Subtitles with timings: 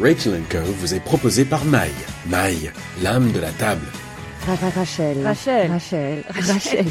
[0.00, 1.90] Rachel Co vous est proposé par Maï.
[2.26, 2.70] Maï,
[3.02, 3.86] l'âme de la table.
[4.74, 5.24] Rachel.
[5.24, 5.70] Rachel.
[5.70, 6.24] Rachel.
[6.28, 6.86] Rachel.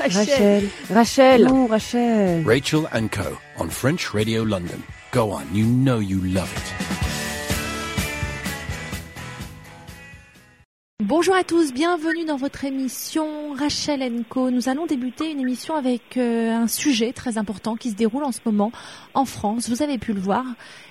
[0.00, 0.68] Rachel.
[0.90, 1.44] Rachel.
[1.44, 2.44] Non, Rachel.
[2.46, 2.86] Rachel?
[3.10, 4.82] Co on French Radio London.
[5.10, 7.25] Go on, you know you love it.
[11.18, 14.50] Bonjour à tous, bienvenue dans votre émission Rachel Co.
[14.50, 18.32] Nous allons débuter une émission avec euh, un sujet très important qui se déroule en
[18.32, 18.70] ce moment
[19.14, 19.70] en France.
[19.70, 20.44] Vous avez pu le voir.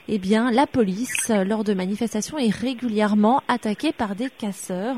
[0.08, 4.96] Eh bien, la police, euh, lors de manifestations, est régulièrement attaquée par des casseurs.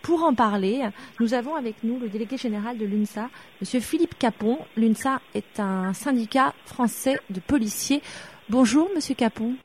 [0.00, 0.88] Pour en parler,
[1.18, 4.58] nous avons avec nous le délégué général de l'UNSA, Monsieur Philippe Capon.
[4.76, 8.00] L'UNSA est un syndicat français de policiers.
[8.48, 9.56] Bonjour, Monsieur Capon.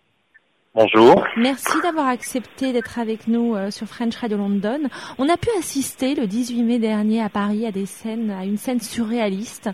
[0.75, 1.23] Bonjour.
[1.37, 4.79] Merci d'avoir accepté d'être avec nous euh, sur French Radio London.
[5.19, 8.57] On a pu assister le 18 mai dernier à Paris à des scènes, à une
[8.57, 9.69] scène surréaliste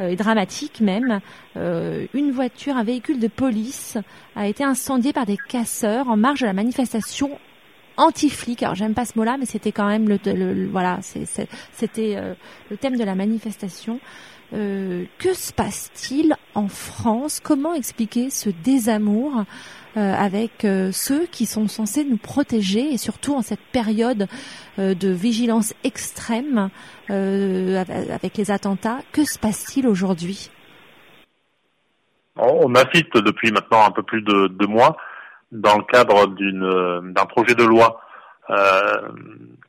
[0.00, 1.20] euh, et dramatique même.
[1.56, 3.96] Euh, une voiture, un véhicule de police
[4.34, 7.38] a été incendié par des casseurs en marge de la manifestation
[7.96, 8.64] anti-flic.
[8.64, 12.16] Alors j'aime pas ce mot-là, mais c'était quand même le, voilà, c'était
[12.70, 14.00] le thème de la manifestation.
[14.52, 19.44] Que se passe-t-il en France Comment expliquer ce désamour
[19.96, 24.28] euh, avec euh, ceux qui sont censés nous protéger et surtout en cette période
[24.78, 26.70] euh, de vigilance extrême
[27.08, 28.98] avec les attentats.
[29.10, 30.48] Que se passe-t-il aujourd'hui?
[32.36, 34.96] On assiste depuis maintenant un peu plus de deux mois
[35.50, 36.28] dans le cadre
[37.02, 38.00] d'un projet de loi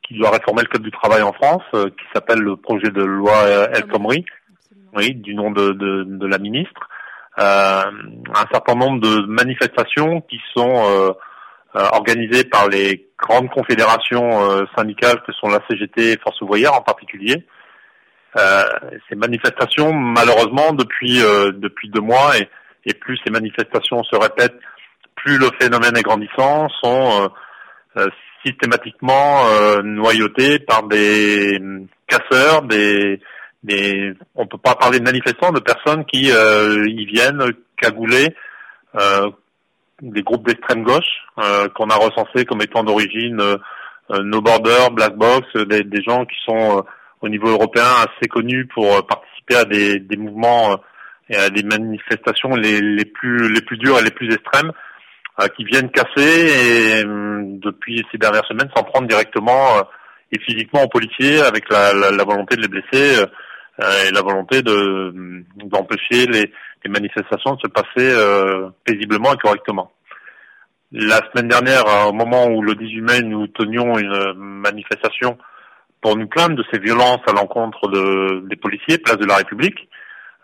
[0.03, 3.33] qui doit réformer le code du travail en France, qui s'appelle le projet de loi
[3.73, 4.23] El Khomri,
[4.93, 6.89] oui, du nom de, de, de la ministre,
[7.39, 7.83] euh,
[8.35, 11.11] un certain nombre de manifestations qui sont euh,
[11.75, 16.81] euh, organisées par les grandes confédérations syndicales que sont la CGT et Force ouvrière en
[16.81, 17.45] particulier.
[18.35, 22.49] ces manifestations, malheureusement, depuis depuis deux mois et,
[22.85, 24.59] et, plus ces manifestations se répètent,
[25.15, 27.29] plus le phénomène est grandissant, sont
[28.43, 29.45] systématiquement
[29.83, 31.59] noyautés par des
[32.07, 33.21] casseurs, des
[33.63, 38.35] des, on peut pas parler de manifestants, de personnes qui euh, y viennent cagouler
[38.95, 39.29] euh,
[40.01, 43.57] des groupes d'extrême gauche euh, qu'on a recensés comme étant d'origine euh,
[44.23, 46.83] No Border, Black Box, des, gens qui sont
[47.21, 50.79] au niveau européen assez connus pour participer à des, des mouvements
[51.29, 54.71] et à des manifestations les, les plus les plus dures et les plus extrêmes
[55.55, 59.81] qui viennent casser et depuis ces dernières semaines s'en prendre directement
[60.31, 63.23] et physiquement aux policiers avec la, la, la volonté de les blesser
[63.79, 65.13] et la volonté de
[65.55, 66.51] d'empêcher les,
[66.83, 69.91] les, manifestations de se passer euh, paisiblement et correctement.
[70.91, 75.37] La semaine dernière, au moment où le 18 mai, nous tenions une manifestation
[76.01, 79.87] pour nous plaindre de ces violences à l'encontre de, des policiers, place de la République,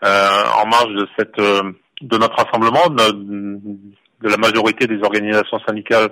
[0.04, 6.10] euh, en marge de cette euh, de notre rassemblement, de, la majorité des organisations syndicales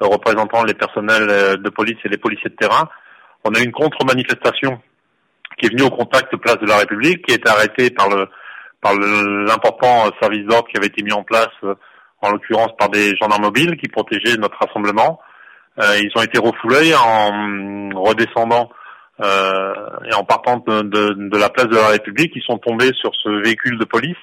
[0.00, 2.88] représentant les personnels de police et les policiers de terrain,
[3.44, 4.80] on a eu une contre-manifestation
[5.58, 8.26] qui est venu au contact place de la République, qui est arrêté par le
[8.80, 11.74] par l'important service d'ordre qui avait été mis en place, euh,
[12.20, 15.20] en l'occurrence par des gendarmes mobiles qui protégeaient notre rassemblement.
[15.78, 18.70] Euh, ils ont été refoulés en redescendant
[19.20, 19.72] euh,
[20.10, 22.32] et en partant de, de, de, la place de la République.
[22.34, 24.16] Ils sont tombés sur ce véhicule de police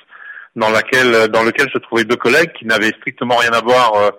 [0.55, 4.09] dans, laquelle, dans lequel se trouvaient deux collègues qui n'avaient strictement rien à voir euh,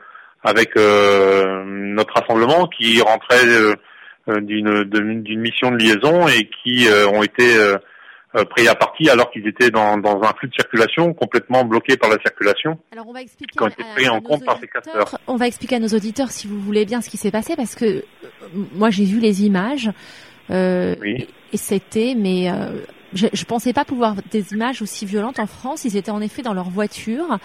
[0.42, 3.74] avec euh, notre rassemblement, qui rentraient euh,
[4.26, 7.56] d'une d'une mission de liaison et qui euh, ont été
[8.36, 11.96] euh, pris à partie alors qu'ils étaient dans, dans, un flux de circulation complètement bloqué
[11.96, 12.78] par la circulation.
[12.92, 15.18] Alors on va expliquer qui ont été pris en compte par ces capteurs.
[15.26, 17.74] On va expliquer à nos auditeurs si vous voulez bien ce qui s'est passé parce
[17.74, 18.04] que
[18.72, 19.90] moi j'ai vu les images
[20.50, 21.26] euh, oui.
[21.52, 25.84] et c'était mais euh, je, je pensais pas pouvoir des images aussi violentes en France.
[25.84, 27.38] Ils étaient en effet dans leur voiture.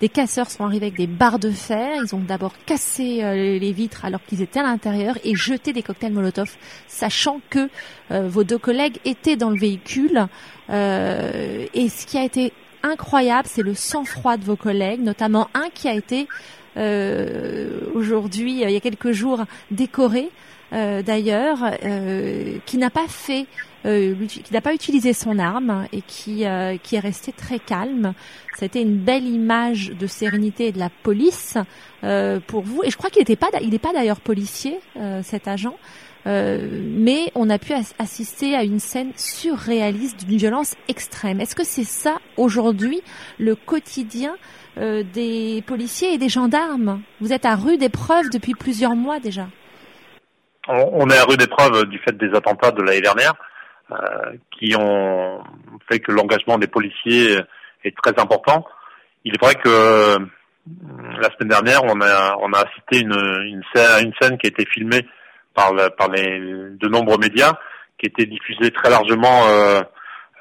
[0.00, 1.96] Des casseurs sont arrivés avec des barres de fer.
[2.02, 5.82] Ils ont d'abord cassé euh, les vitres alors qu'ils étaient à l'intérieur et jeté des
[5.82, 6.56] cocktails Molotov,
[6.88, 7.68] sachant que
[8.10, 10.26] euh, vos deux collègues étaient dans le véhicule.
[10.70, 12.52] Euh, et ce qui a été
[12.82, 16.26] incroyable, c'est le sang-froid de vos collègues, notamment un qui a été
[17.94, 20.30] aujourd'hui, il y a quelques jours, décoré.
[20.72, 21.58] d'ailleurs,
[22.64, 23.46] qui n'a pas fait
[23.84, 28.14] euh, qui n'a pas utilisé son arme et qui, euh, qui est resté très calme.
[28.56, 31.58] C'était une belle image de sérénité et de la police
[32.04, 32.82] euh, pour vous.
[32.84, 35.76] Et je crois qu'il n'était pas, il n'est pas d'ailleurs policier, euh, cet agent.
[36.24, 41.40] mais on a pu assister à une scène surréaliste d'une violence extrême.
[41.40, 43.02] Est-ce que c'est ça aujourd'hui
[43.38, 44.36] le quotidien
[44.76, 47.02] des policiers et des gendarmes?
[47.20, 49.48] Vous êtes à rue d'épreuve depuis plusieurs mois déjà.
[50.68, 53.34] On est à rue d'épreuve du fait des attentats de l'année dernière.
[53.90, 55.42] Euh, qui ont
[55.88, 57.38] fait que l'engagement des policiers
[57.84, 58.64] est très important.
[59.24, 60.16] Il est vrai que
[61.20, 64.50] la semaine dernière, on a, on a assisté une, une, scène, une scène qui a
[64.50, 65.06] été filmée
[65.54, 67.52] par, par les, de nombreux médias,
[67.98, 69.46] qui a été diffusée très largement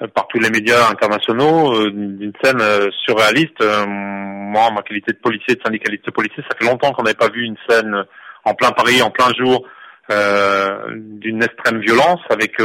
[0.02, 3.64] euh, par tous les médias internationaux, euh, d'une scène euh, surréaliste.
[3.88, 7.30] moi, ma qualité de policier, de syndicaliste de policier, ça fait longtemps qu'on n'avait pas
[7.30, 8.06] vu une scène
[8.44, 9.66] en plein Paris, en plein jour,
[10.10, 12.58] d'une extrême violence, avec,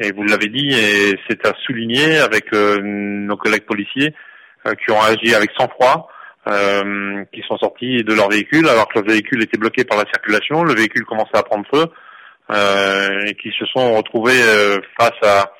[0.00, 4.14] et vous l'avez dit, et c'est à souligner, avec nos collègues policiers
[4.64, 6.10] qui ont agi avec sang-froid,
[6.48, 10.04] euh, qui sont sortis de leur véhicule alors que le véhicule était bloqué par la
[10.06, 11.84] circulation, le véhicule commençait à prendre feu
[12.50, 15.52] euh, et qui se sont retrouvés euh, face à,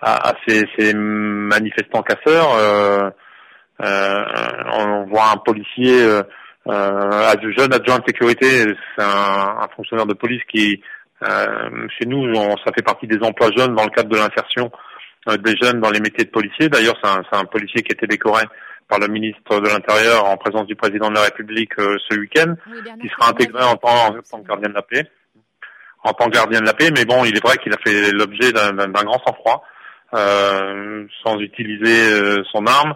[0.00, 2.54] à, à ces, ces, manifestants casseurs.
[2.54, 3.10] Euh,
[3.82, 4.24] euh,
[4.72, 6.22] on voit un policier, euh,
[7.58, 8.46] jeune adjoint de sécurité,
[8.96, 10.80] c'est un, un, fonctionnaire de police qui,
[11.98, 14.70] chez nous, on, ça fait partie des emplois jeunes dans le cadre de l'insertion
[15.26, 16.68] des jeunes dans les métiers de policiers.
[16.68, 18.42] D'ailleurs, c'est un, un, policier qui a été décoré
[18.88, 22.54] par le ministre de l'Intérieur en présence du président de la République euh, ce week-end,
[23.00, 25.10] qui sera intégré en tant, que gardien de la paix.
[26.02, 28.12] En tant que gardien de la paix, mais bon, il est vrai qu'il a fait
[28.12, 29.64] l'objet d'un grand sang-froid,
[30.14, 32.94] euh, sans utiliser euh, son arme,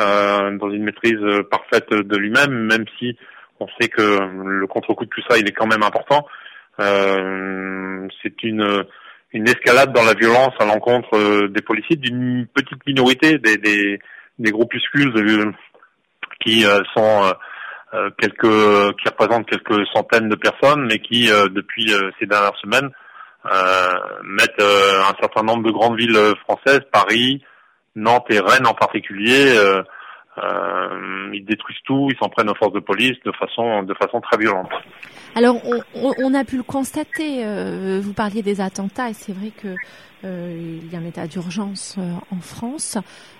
[0.00, 1.20] euh, dans une maîtrise
[1.50, 3.16] parfaite de lui-même, même si
[3.60, 6.26] on sait que le contre-coup de tout ça, il est quand même important.
[6.78, 8.84] C'est une
[9.32, 13.98] une escalade dans la violence à l'encontre des policiers d'une petite minorité des, des
[14.38, 15.12] des groupuscules
[16.40, 17.32] qui euh, sont
[17.94, 22.90] euh, quelques qui représentent quelques centaines de personnes, mais qui euh, depuis ces dernières semaines
[24.24, 27.42] mettent un certain nombre de grandes villes françaises, Paris,
[27.96, 29.54] Nantes et Rennes en particulier.
[31.32, 34.38] Ils détruisent tout, ils s'en prennent aux forces de police de façon de façon très
[34.38, 34.70] violente.
[35.34, 35.56] Alors
[35.94, 37.44] on, on a pu le constater.
[38.00, 39.68] vous parliez des attentats et c'est vrai que
[40.24, 42.98] euh, il y a un état d'urgence euh, en France.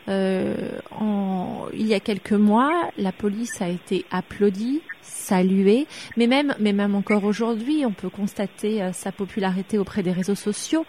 [0.08, 5.86] Euh, en, il y a quelques mois, la police a été applaudie, saluée,
[6.16, 10.86] mais même, mais même encore aujourd'hui, on peut constater sa popularité auprès des réseaux sociaux.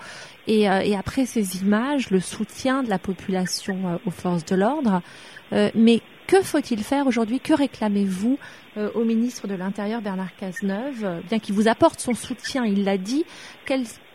[0.47, 5.01] Et, et, après ces images, le soutien de la population aux forces de l'ordre.
[5.51, 7.39] mais que faut-il faire aujourd'hui?
[7.39, 8.37] Que réclamez-vous
[8.77, 13.25] au ministre de l'Intérieur Bernard Cazeneuve, bien qu'il vous apporte son soutien, il l'a dit.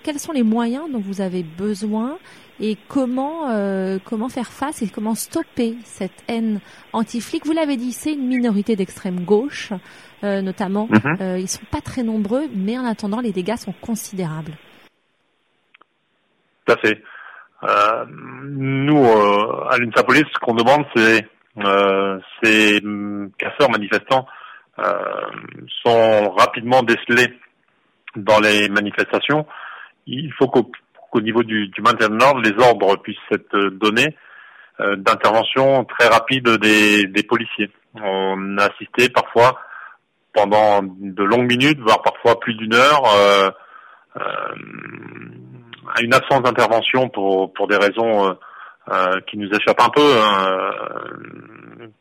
[0.05, 2.19] Quels sont les moyens dont vous avez besoin
[2.61, 6.61] et comment euh, comment faire face et comment stopper cette haine
[6.93, 7.45] anti-flic?
[7.45, 9.73] Vous l'avez dit, c'est une minorité d'extrême gauche,
[10.23, 10.87] euh, notamment.
[10.89, 11.17] Mhm.
[11.21, 14.53] Euh, ils sont pas très nombreux, mais en attendant, les dégâts sont considérables.
[16.67, 17.03] Tout à fait.
[17.65, 18.05] Euh,
[18.47, 21.27] nous, à l'UNSA Police, ce qu'on demande, c'est
[22.43, 22.83] ces
[23.39, 24.27] casseurs manifestants
[25.85, 27.33] sont rapidement décelés
[28.17, 29.47] dans les manifestations
[30.07, 34.17] il faut qu'au niveau du, du, maintien de l'ordre, les ordres puissent être donnés
[34.81, 37.71] euh, d'intervention très rapide des, des, policiers.
[37.95, 39.59] On a assisté parfois
[40.33, 43.51] pendant de longues minutes, voire parfois plus d'une heure, euh,
[44.17, 44.55] euh,
[45.95, 48.33] à une absence d'intervention pour, pour des raisons euh,
[48.91, 50.71] euh, qui nous échappent un peu, hein,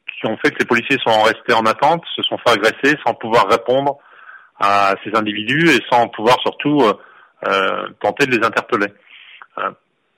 [0.07, 3.13] qui ont fait que les policiers sont restés en attente, se sont fait agresser sans
[3.13, 3.97] pouvoir répondre
[4.59, 6.93] à ces individus et sans pouvoir surtout euh,
[7.99, 8.87] tenter de les interpeller.
[9.57, 9.71] Euh,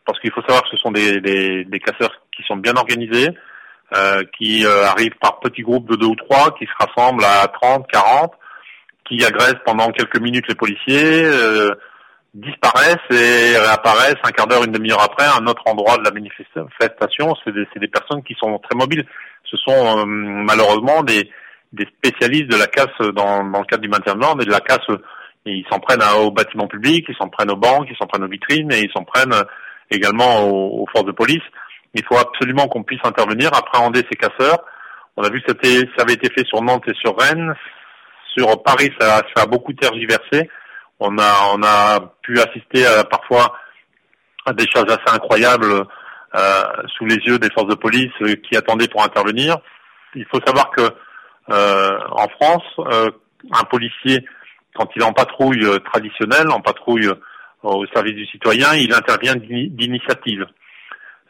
[0.06, 3.30] parce qu'il faut savoir que ce sont des, des, des casseurs qui sont bien organisés,
[3.96, 7.88] euh, qui arrivent par petits groupes de deux ou trois, qui se rassemblent à 30,
[7.92, 8.32] 40,
[9.08, 11.28] qui agressent pendant quelques minutes les policiers,
[12.36, 16.12] disparaissent et réapparaissent un quart d'heure, une demi-heure après à un autre endroit de la
[16.12, 17.34] manifestation.
[17.44, 19.06] C'est des, des, personnes qui sont très mobiles.
[19.46, 21.32] Ce sont malheureusement des,
[21.74, 24.52] des, spécialistes de la casse dans, dans, le cadre du maintien de l'ordre et de
[24.52, 24.86] la casse
[25.46, 28.30] ils s'en prennent aux bâtiments publics, ils s'en prennent aux banques, ils s'en prennent aux
[28.30, 29.44] vitrines et ils s'en prennent euh,
[29.92, 31.44] également aux, forces de police.
[31.94, 34.60] Il faut absolument qu'on puisse intervenir, appréhender ces casseurs.
[35.18, 37.56] On a vu que ça avait été fait sur Nantes et sur Rennes.
[38.36, 40.50] Sur Paris, ça, a beaucoup tergiversé.
[41.00, 43.56] On a, on a pu assister à, parfois
[44.46, 45.86] à des choses assez incroyables
[46.36, 46.64] euh,
[46.98, 49.58] sous les yeux des forces de police euh, qui attendaient pour intervenir.
[50.16, 50.82] Il faut savoir que
[51.50, 53.12] euh, en France, euh,
[53.52, 54.26] un policier
[54.76, 57.16] quand il est en patrouille euh, traditionnelle, en patrouille euh,
[57.64, 60.46] au service du citoyen, il intervient d'initiative.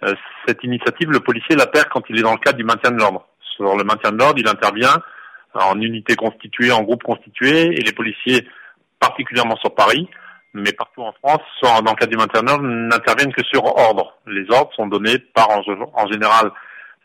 [0.03, 0.13] Euh,
[0.45, 2.97] cette initiative, le policier la perd quand il est dans le cadre du maintien de
[2.97, 3.25] l'ordre.
[3.55, 5.01] Sur le maintien de l'ordre, il intervient
[5.53, 8.45] en unité constituée, en groupe constitué, et les policiers,
[8.99, 10.09] particulièrement sur Paris,
[10.53, 14.17] mais partout en France, dans le cadre du maintien de l'ordre, n'interviennent que sur ordre.
[14.27, 16.51] Les ordres sont donnés par, en, général,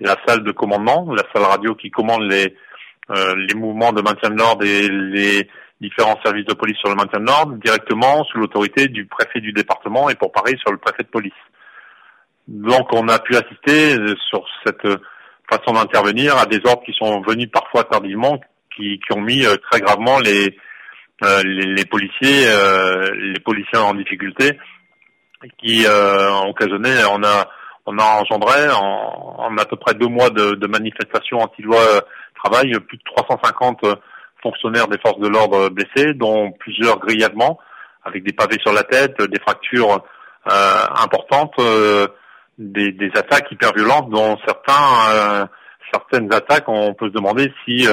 [0.01, 2.57] la salle de commandement, la salle radio qui commande les,
[3.09, 5.49] les mouvements de maintien de l'ordre et les,
[5.81, 9.53] différents services de police sur le maintien de l'ordre directement sous l'autorité du préfet du
[9.53, 11.33] département et pour Paris sur le préfet de police.
[12.49, 14.99] Donc on a pu assister euh, sur cette euh,
[15.51, 18.39] façon d'intervenir, à des ordres qui sont venus parfois tardivement,
[18.77, 20.57] qui, qui ont mis très gravement les,
[21.45, 22.47] les, policiers,
[23.15, 24.57] les policiers en difficulté,
[25.59, 27.49] qui ont occasionné, on a
[27.87, 31.81] on a engendré en, en, à peu près deux mois de, de manifestations anti-loi
[32.37, 33.85] travail plus de 350
[34.43, 37.59] fonctionnaires des forces de l'ordre blessés, dont plusieurs grièvement,
[38.05, 40.03] avec des pavés sur la tête, des fractures
[40.51, 42.07] euh, importantes, euh,
[42.59, 45.47] des, des, attaques hyper violentes, dont certains, euh,
[45.93, 47.87] certaines attaques, on peut se demander si,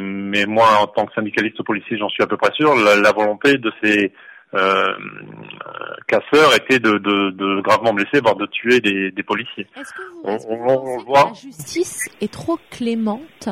[0.00, 3.58] mais moi en tant que syndicaliste policier, j'en suis à peu près sûr, la, volonté
[3.58, 4.12] de ces
[4.52, 9.66] casseurs était de, de, de, gravement blesser, voire de tuer des, des policiers.
[9.76, 13.48] Est-ce que vous, on, que la justice est trop clémente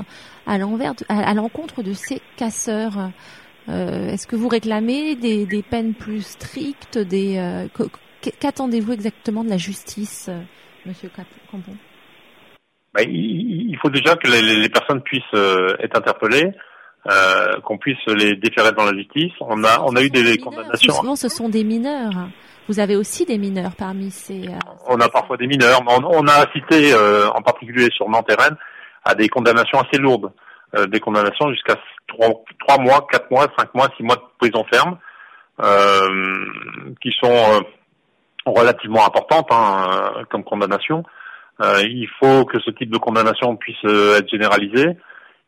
[0.46, 3.10] à l'encontre de ces casseurs?
[3.68, 7.68] Euh, Est-ce que vous réclamez des, des, peines plus strictes des euh,
[8.40, 10.40] Qu'attendez-vous exactement de la justice, euh,
[10.86, 11.10] Monsieur
[11.50, 11.76] Campon?
[12.92, 15.22] Bah, il, faut déjà que les, les personnes puissent
[15.78, 16.52] être interpellées.
[17.06, 19.32] Euh, qu'on puisse les déférer dans la justice.
[19.40, 20.92] On a, on a eu des condamnations.
[20.92, 22.28] Souvent, ce sont des mineurs.
[22.68, 24.46] Vous avez aussi des mineurs parmi ces.
[24.46, 28.30] Euh, on a parfois des mineurs, mais on, a assisté, euh, en particulier sur Nantes
[29.06, 30.30] à des condamnations assez lourdes,
[30.88, 31.76] des condamnations jusqu'à
[32.06, 34.98] trois, mois, quatre mois, cinq mois, six mois de prison ferme,
[37.00, 37.64] qui sont
[38.44, 41.02] relativement importantes hein, comme condamnation.
[41.60, 44.98] il faut que ce type de condamnation puisse être généralisé.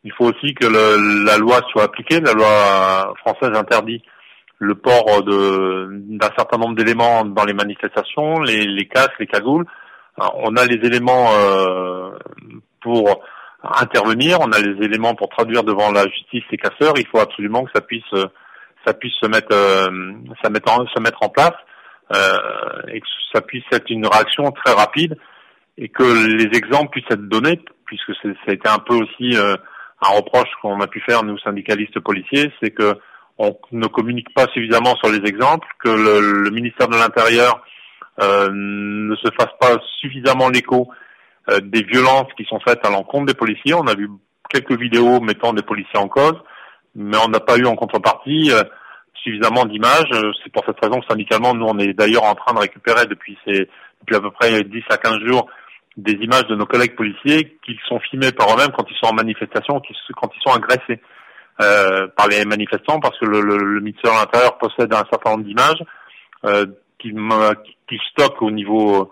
[0.04, 2.20] Il faut aussi que le, la loi soit appliquée.
[2.20, 4.02] La loi française interdit
[4.58, 9.66] le port d'un certain nombre d'éléments dans les manifestations, les, les casques, les cagoules.
[10.18, 12.10] on a les éléments euh,
[12.80, 13.22] pour
[13.62, 16.94] intervenir, on a les éléments pour traduire devant la justice ces casseurs.
[16.96, 18.14] Il faut absolument que ça puisse,
[18.86, 21.54] ça puisse se mettre, euh, ça mettre en, se mettre en place
[22.12, 25.16] euh, et que ça puisse être une réaction très rapide
[25.78, 29.56] et que les exemples puissent être donnés, puisque ça a été un peu aussi euh,
[30.02, 32.98] un reproche qu'on a pu faire nous syndicalistes policiers, c'est que
[33.38, 37.64] on ne communique pas suffisamment sur les exemples, que le, ministère de l'Intérieur
[38.20, 40.88] euh, ne se fasse pas suffisamment l'écho
[41.50, 43.74] euh, des violences qui sont faites à l'encontre des policiers.
[43.74, 44.08] On a vu
[44.50, 46.36] quelques vidéos mettant des policiers en cause,
[46.94, 48.62] mais on n'a pas eu en contrepartie euh,
[49.14, 50.10] suffisamment d'images.
[50.42, 53.38] C'est pour cette raison que syndicalement, nous, on est d'ailleurs en train de récupérer depuis,
[53.46, 53.68] ces,
[54.00, 55.48] depuis à peu près 10 à 15 jours
[55.96, 59.14] des images de nos collègues policiers qui sont filmés par eux-mêmes quand ils sont en
[59.14, 59.80] manifestation,
[60.16, 61.00] quand ils sont agressés
[61.60, 65.32] euh, par les manifestants, parce que le, le, le ministère de l'Intérieur possède un certain
[65.32, 65.82] nombre d'images
[66.44, 66.66] euh,
[66.98, 67.12] qui,
[67.88, 69.10] qui stocke au niveau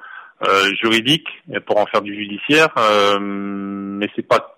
[0.49, 1.29] euh, juridique
[1.67, 4.57] pour en faire du judiciaire, euh, mais c'est pas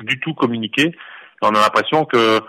[0.00, 0.94] du tout communiqué.
[1.42, 2.40] on a l'impression que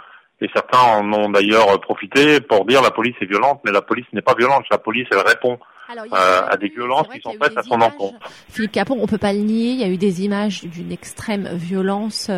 [0.41, 4.05] et certains en ont d'ailleurs profité pour dire la police est violente, mais la police
[4.11, 4.65] n'est pas violente.
[4.69, 5.57] La police elle répond
[5.89, 8.17] euh, à des violences qui sont faites à son encontre.
[8.49, 11.49] Philippe Capon, on peut pas le nier, il y a eu des images d'une extrême
[11.53, 12.29] violence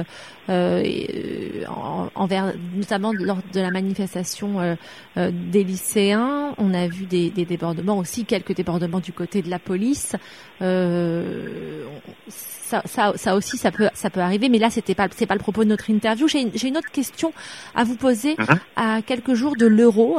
[0.48, 4.75] envers, notamment lors de la manifestation euh,
[5.18, 6.54] euh, des lycéens.
[6.58, 10.16] On a vu des, des, débordements aussi, quelques débordements du côté de la police.
[10.62, 11.86] Euh,
[12.27, 15.36] ça, ça, ça, aussi, ça peut, ça peut arriver, mais là, c'était pas, c'est pas
[15.36, 16.27] le propos de notre interview.
[16.27, 17.34] J'ai une, une, autre question
[17.75, 18.36] à vous poser.
[18.38, 18.60] Mhm.
[18.75, 20.18] À quelques jours de l'Euro,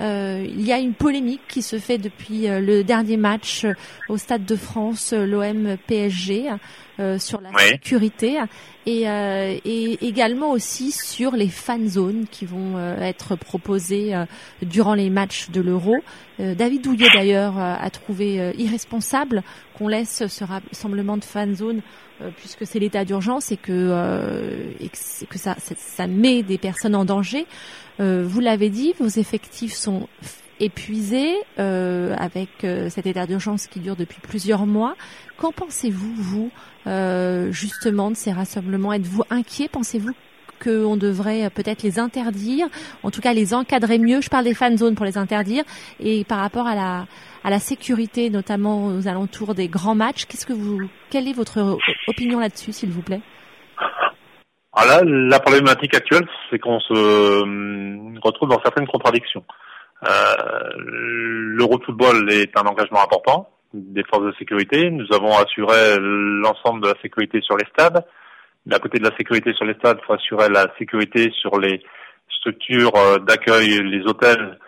[0.00, 3.74] euh, il y a une polémique qui se fait depuis euh, le dernier match euh,
[4.08, 6.50] au Stade de France, euh, l'OM PSG,
[7.18, 8.38] sur la sécurité
[8.86, 14.14] et, et, également aussi sur les fan zones qui vont être proposées
[14.62, 15.96] durant les matchs de l'Euro.
[16.38, 19.42] David Douillet d'ailleurs a trouvé irresponsable
[19.76, 21.82] qu'on laisse ce rassemblement de fan zones
[22.36, 27.46] puisque c'est l'état d'urgence et que, et que ça, ça, met des personnes en danger.
[28.00, 30.08] Euh, vous l'avez dit, vos effectifs sont
[30.60, 34.94] épuisés euh, avec euh, cet état d'urgence qui dure depuis plusieurs mois.
[35.36, 36.50] Qu'en pensez-vous, vous,
[37.52, 38.92] justement, de ces rassemblements?
[38.92, 39.68] Êtes-vous inquiet?
[39.68, 40.12] Pensez-vous
[40.62, 42.66] qu'on devrait peut-être les interdire,
[43.04, 44.20] en tout cas les encadrer mieux?
[44.20, 45.62] Je parle des fan zones pour les interdire
[46.00, 47.06] et par rapport à la
[47.44, 50.26] à la sécurité, notamment aux alentours des grands matchs.
[50.26, 53.20] Qu'est-ce que vous, quelle est votre opinion là-dessus, s'il vous plaît?
[54.72, 59.44] Ah, là, la problématique actuelle, c'est qu'on se euh, retrouve dans certaines contradictions.
[60.04, 64.90] Euh, L'euro football est un engagement important des forces de sécurité.
[64.90, 68.04] Nous avons assuré l'ensemble de la sécurité sur les stades.
[68.66, 71.58] Mais à côté de la sécurité sur les stades, il faut assurer la sécurité sur
[71.58, 71.82] les
[72.38, 74.58] structures euh, d'accueil, les hôtels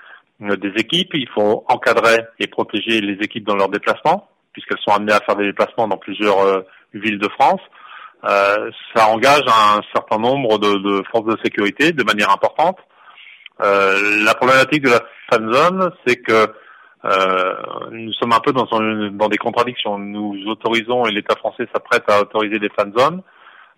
[0.43, 1.15] euh, des équipes.
[1.15, 5.37] Il faut encadrer et protéger les équipes dans leurs déplacements, puisqu'elles sont amenées à faire
[5.37, 7.61] des déplacements dans plusieurs villes de France.
[8.25, 12.77] Euh, ça engage un certain nombre de, de, forces de sécurité de manière importante.
[13.63, 15.01] Euh, la problématique de la
[15.31, 16.47] fan zone, c'est que
[17.05, 17.55] euh,
[17.91, 18.67] nous sommes un peu dans,
[19.11, 19.99] dans des contradictions.
[19.99, 23.23] Nous autorisons et l'État français s'apprête à autoriser des fan zones,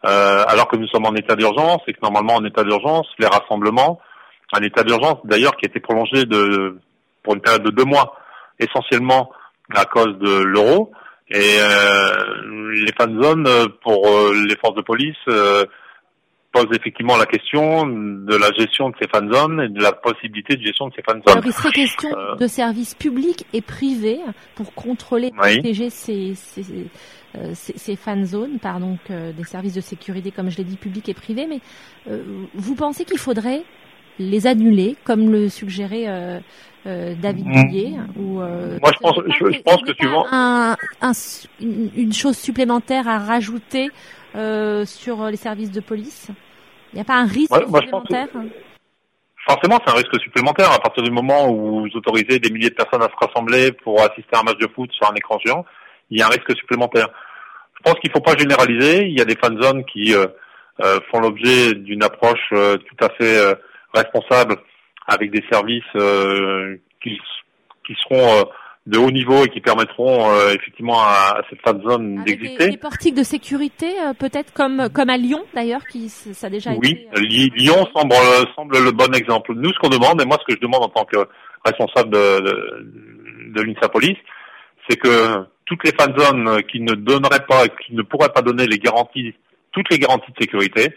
[0.04, 3.26] euh, alors que nous sommes en état d'urgence et que normalement en état d'urgence, les
[3.26, 4.00] rassemblements,
[4.52, 6.78] un état d'urgence d'ailleurs qui a été prolongé de
[7.22, 8.16] pour une période de deux mois,
[8.58, 9.30] essentiellement
[9.74, 10.92] à cause de l'euro.
[11.30, 13.48] Et euh, les fan zones
[13.82, 15.64] pour euh, les forces de police euh,
[16.52, 20.56] pose effectivement la question de la gestion de ces fan zones et de la possibilité
[20.56, 21.32] de gestion de ces fan zones.
[21.32, 24.20] Alors il serait question euh, de services publics et privés
[24.54, 26.62] pour contrôler et protéger ces, ces,
[27.36, 30.64] euh, ces, ces, fan zones par donc euh, des services de sécurité, comme je l'ai
[30.64, 31.46] dit, publics et privés.
[31.46, 31.60] Mais
[32.08, 32.22] euh,
[32.54, 33.62] vous pensez qu'il faudrait
[34.18, 39.82] les annuler, comme le suggérait euh, David Bouillet ou Moi, je pense, je, je pense
[39.82, 41.12] que un, un,
[41.96, 43.88] une chose supplémentaire à rajouter
[44.34, 46.28] euh, sur les services de police
[46.92, 48.28] Il n'y a pas un risque ouais, supplémentaire?
[49.48, 52.74] Forcément, c'est un risque supplémentaire à partir du moment où vous autorisez des milliers de
[52.74, 55.64] personnes à se rassembler pour assister à un match de foot sur un écran géant.
[56.10, 57.08] Il y a un risque supplémentaire.
[57.74, 59.06] Je pense qu'il ne faut pas généraliser.
[59.06, 60.26] Il y a des fan zones qui euh,
[60.80, 63.56] euh, font l'objet d'une approche euh, tout à fait
[63.92, 64.56] responsable
[65.08, 65.82] avec des services
[67.02, 67.20] qui,
[67.84, 68.44] qui seront
[68.86, 72.66] de haut niveau et qui permettront euh, effectivement à, à, cette fan zone d'exister.
[72.66, 76.50] Des, des portiques de sécurité, euh, peut-être comme comme à Lyon d'ailleurs, qui ça a
[76.50, 77.08] déjà oui, été.
[77.16, 78.14] Euh, Lyon semble
[78.56, 79.52] semble le bon exemple.
[79.54, 81.28] Nous, ce qu'on demande, et moi ce que je demande en tant que
[81.64, 84.18] responsable de de, de l'INSA Police,
[84.88, 88.66] c'est que toutes les fan zones qui ne donneraient pas, qui ne pourraient pas donner
[88.66, 89.32] les garanties,
[89.70, 90.92] toutes les garanties de sécurité,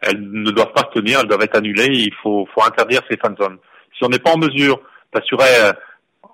[0.00, 1.88] elles ne doivent pas se tenir, elles doivent être annulées.
[1.90, 3.58] il faut faut interdire ces fan zones.
[3.98, 4.80] Si on n'est pas en mesure
[5.12, 5.72] d'assurer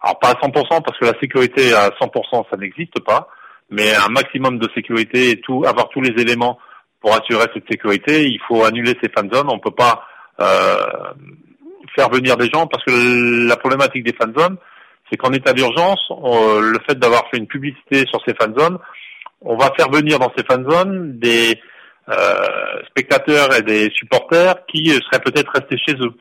[0.03, 3.29] alors pas à 100% parce que la sécurité à 100% ça n'existe pas,
[3.71, 6.59] mais un maximum de sécurité et tout, avoir tous les éléments
[7.01, 9.49] pour assurer cette sécurité, il faut annuler ces fan zones.
[9.49, 10.07] On peut pas
[10.41, 10.77] euh,
[11.97, 14.57] faire venir des gens parce que la problématique des fan zones,
[15.11, 18.79] c'est qu'en état d'urgence, le fait d'avoir fait une publicité sur ces fan zones,
[19.41, 21.61] on va faire venir dans ces fan zones des
[22.09, 26.15] euh, spectateurs et des supporters qui seraient peut-être restés chez eux,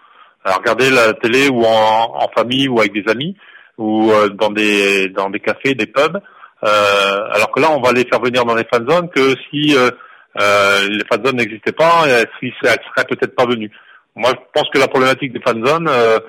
[0.44, 3.36] à regarder la télé ou en, en famille ou avec des amis
[3.78, 6.20] ou euh, dans des dans des cafés, des pubs.
[6.64, 9.76] Euh, alors que là, on va les faire venir dans les fan zones que si
[9.76, 12.06] euh, les fan zones n'existaient pas,
[12.40, 13.72] si elles seraient peut-être pas venues.
[14.16, 16.20] Moi, je pense que la problématique des fan zones, euh,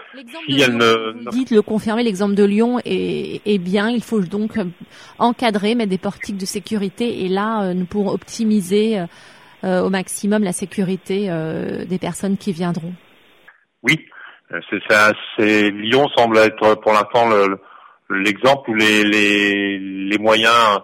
[0.47, 1.25] si elle ne...
[1.25, 3.91] Vous dites le confirmer, l'exemple de Lyon est, est, bien.
[3.91, 4.53] Il faut donc
[5.19, 9.03] encadrer, mettre des portiques de sécurité, et là, nous pourrons optimiser
[9.65, 12.95] euh, au maximum la sécurité euh, des personnes qui viendront.
[13.85, 14.07] Oui,
[15.39, 17.29] c'est Lyon semble être pour l'instant
[18.11, 20.81] l'exemple où les, les, les moyens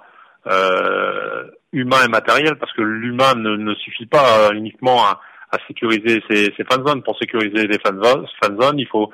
[0.47, 6.23] euh, humains et matériels, parce que l'humain ne, ne, suffit pas uniquement à, à sécuriser
[6.29, 7.03] ces, ces fan zones.
[7.03, 9.11] Pour sécuriser les fan zones, il faut,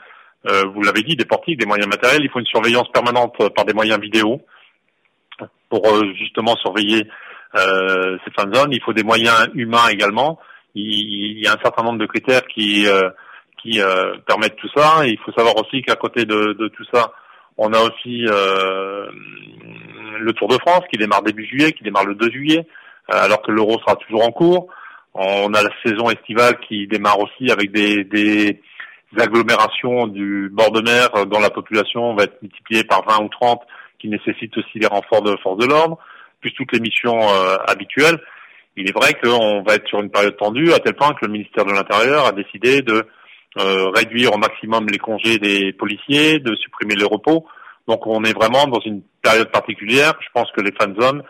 [0.46, 2.22] euh, vous l'avez dit, des portiques, des moyens matériels.
[2.22, 4.40] Il faut une surveillance permanente par des moyens vidéo
[5.68, 7.08] pour euh, justement surveiller
[7.56, 8.72] euh, ces fan zones.
[8.72, 10.38] Il faut des moyens humains également.
[10.74, 13.10] Il, il y a un certain nombre de critères qui euh,
[13.64, 15.06] qui euh, permettent tout ça.
[15.06, 17.12] Il faut savoir aussi qu'à côté de, de, tout ça,
[17.56, 19.08] on a aussi euh,
[20.20, 22.66] le Tour de France qui démarre début juillet, qui démarre le 2 juillet,
[23.12, 24.68] euh, alors que l'Euro sera toujours en cours.
[25.14, 28.60] On a la saison estivale qui démarre aussi avec des, des
[29.16, 33.62] agglomérations du bord de mer dont la population va être multipliée par 20 ou 30,
[34.00, 35.98] qui nécessitent aussi les renforts de force de l'ordre,
[36.40, 38.18] plus toutes les missions euh, habituelles.
[38.76, 41.30] Il est vrai qu'on va être sur une période tendue, à tel point que le
[41.30, 43.06] ministère de l'Intérieur a décidé de
[43.58, 47.46] euh, réduire au maximum les congés des policiers, de supprimer les repos.
[47.86, 50.14] Donc on est vraiment dans une période particulière.
[50.20, 51.22] Je pense que les fan zones,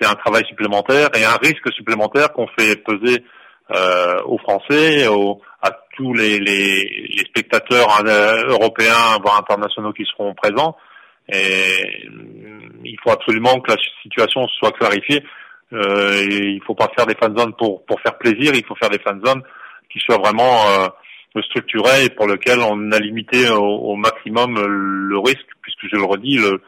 [0.00, 3.24] c'est un travail supplémentaire et un risque supplémentaire qu'on fait peser
[3.70, 10.04] euh, aux Français, aux, à tous les, les, les spectateurs euh, européens, voire internationaux qui
[10.04, 10.76] seront présents.
[11.30, 12.08] Et
[12.84, 15.22] il faut absolument que la situation soit clarifiée.
[15.74, 18.88] Euh, il faut pas faire des fan zones pour, pour faire plaisir, il faut faire
[18.88, 19.42] des fan zones
[19.92, 20.64] qui soient vraiment
[21.42, 26.04] structuré et pour lequel on a limité au, au, maximum le risque, puisque je le
[26.04, 26.60] redis, le,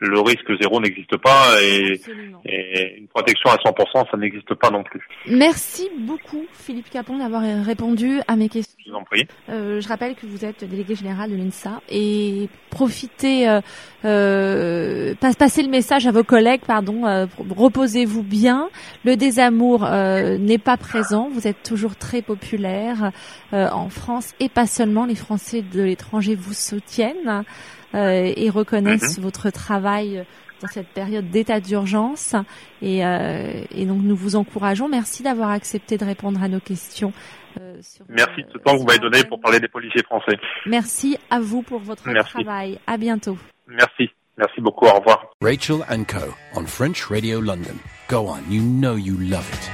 [0.00, 2.00] le risque zéro n'existe pas et,
[2.44, 5.06] et, une protection à 100%, ça n'existe pas non plus.
[5.26, 8.76] Merci beaucoup Philippe Capon d'avoir répondu à mes questions.
[8.84, 9.26] Je vous en prie.
[9.48, 13.60] Euh, je rappelle que vous êtes délégué général de l'INSA et profitez, euh,
[14.04, 18.68] euh, passez le message à vos collègues, pardon, euh, reposez-vous bien.
[19.04, 23.10] Le désamour euh, n'est pas présent, vous êtes toujours très populaire
[23.52, 27.44] euh, en France et pas seulement, les Français de l'étranger vous soutiennent
[27.94, 29.22] et reconnaissent mmh.
[29.22, 30.24] votre travail
[30.60, 32.34] dans cette période d'état d'urgence.
[32.82, 34.88] Et, euh, et, donc nous vous encourageons.
[34.88, 37.12] Merci d'avoir accepté de répondre à nos questions.
[37.60, 40.36] Euh, sur, Merci de ce temps que vous m'avez donné pour parler des policiers français.
[40.66, 42.32] Merci à vous pour votre Merci.
[42.32, 42.78] travail.
[42.86, 43.36] À bientôt.
[43.66, 44.10] Merci.
[44.36, 44.86] Merci beaucoup.
[44.86, 45.30] Au revoir.
[45.42, 46.32] Rachel and Co.
[46.54, 47.76] on French Radio London.
[48.08, 49.70] Go on, you know you love it.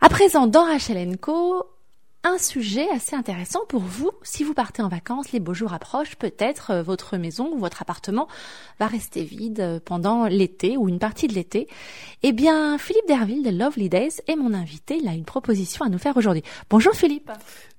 [0.00, 1.66] À présent, dans Rachel Co,
[2.28, 4.10] un sujet assez intéressant pour vous.
[4.22, 7.80] Si vous partez en vacances, les beaux jours approchent, peut-être euh, votre maison ou votre
[7.82, 8.28] appartement
[8.78, 11.68] va rester vide euh, pendant l'été ou une partie de l'été.
[12.22, 14.98] Eh bien, Philippe Derville de Lovely Days est mon invité.
[15.00, 16.42] Il a une proposition à nous faire aujourd'hui.
[16.68, 17.30] Bonjour Philippe.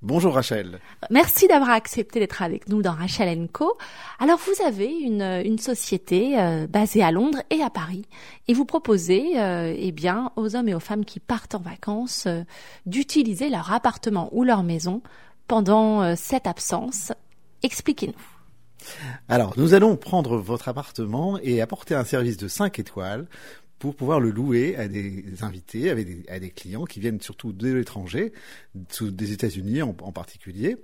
[0.01, 0.79] Bonjour Rachel.
[1.09, 3.77] Merci d'avoir accepté d'être avec nous dans Rachel Co.
[4.19, 8.05] Alors vous avez une, une société euh, basée à Londres et à Paris
[8.47, 12.27] et vous proposez euh, eh bien aux hommes et aux femmes qui partent en vacances
[12.27, 12.43] euh,
[12.85, 15.01] d'utiliser leur appartement ou leur maison
[15.47, 17.11] pendant cette absence.
[17.63, 18.13] Expliquez-nous.
[19.27, 23.25] Alors, nous allons prendre votre appartement et apporter un service de 5 étoiles
[23.79, 28.33] pour pouvoir le louer à des invités, à des, clients qui viennent surtout de l'étranger,
[29.01, 30.77] des États-Unis en, particulier.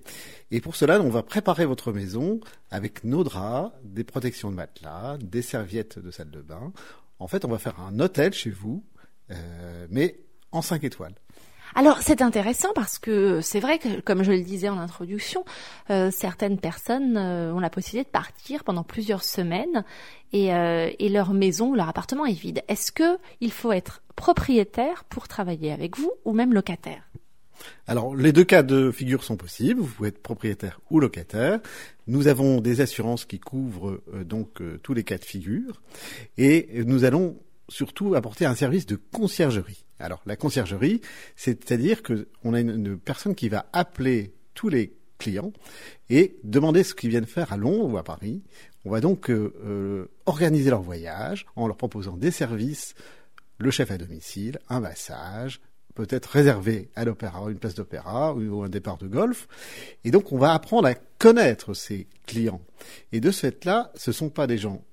[0.51, 2.39] Et pour cela, on va préparer votre maison
[2.71, 6.71] avec nos draps, des protections de matelas, des serviettes de salle de bain.
[7.19, 8.84] En fait, on va faire un hôtel chez vous,
[9.31, 10.19] euh, mais
[10.51, 11.15] en 5 étoiles.
[11.73, 15.43] Alors c'est intéressant parce que c'est vrai que, comme je le disais en introduction,
[15.89, 19.84] euh, certaines personnes euh, ont la possibilité de partir pendant plusieurs semaines
[20.32, 22.62] et, euh, et leur maison, leur appartement est vide.
[22.67, 27.01] Est-ce que il faut être propriétaire pour travailler avec vous ou même locataire?
[27.88, 29.80] Alors, les deux cas de figure sont possibles.
[29.80, 31.62] Vous pouvez être propriétaire ou locataire.
[32.06, 35.82] Nous avons des assurances qui couvrent donc tous les cas de figure,
[36.38, 37.38] et nous allons
[37.69, 39.86] surtout apporter un service de conciergerie.
[39.99, 41.01] Alors la conciergerie,
[41.36, 45.54] c'est-à-dire que on a une, personne qui va appeler tous les clients
[46.10, 48.43] et demander ce qu'ils viennent faire à Londres ou à Paris.
[48.84, 52.93] On va donc euh, euh, organiser leur voyage en leur proposant des services,
[53.58, 55.62] le chef à domicile, un massage,
[55.95, 59.47] peut-être réservé à l'opéra, une place d'opéra ou un départ de golf.
[60.04, 62.62] Et donc on va apprendre à connaître ces clients.
[63.13, 64.84] Et de ce fait-là, ce ne sont pas des gens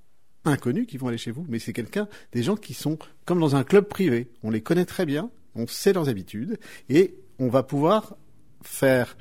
[0.44, 3.56] inconnus qui vont aller chez vous, mais c'est quelqu'un, des gens qui sont comme dans
[3.56, 4.28] un club privé.
[4.42, 8.16] On les connaît très bien, on sait leurs habitudes, et on va pouvoir
[8.62, 9.16] faire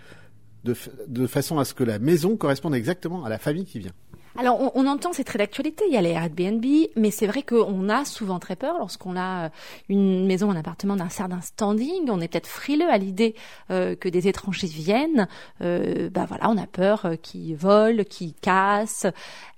[0.63, 0.75] de,
[1.07, 3.93] de façon à ce que la maison corresponde exactement à la famille qui vient.
[4.37, 6.65] Alors, on, entend, c'est très d'actualité, il y a les Airbnb,
[6.95, 9.49] mais c'est vrai qu'on a souvent très peur lorsqu'on a euh,
[9.89, 13.35] une maison, un appartement d'un certain standing, on est peut-être frileux à l'idée
[13.71, 15.27] euh, que des étrangers viennent,
[15.61, 19.07] euh, bah voilà, on a peur euh, qu'ils volent, qu'ils cassent.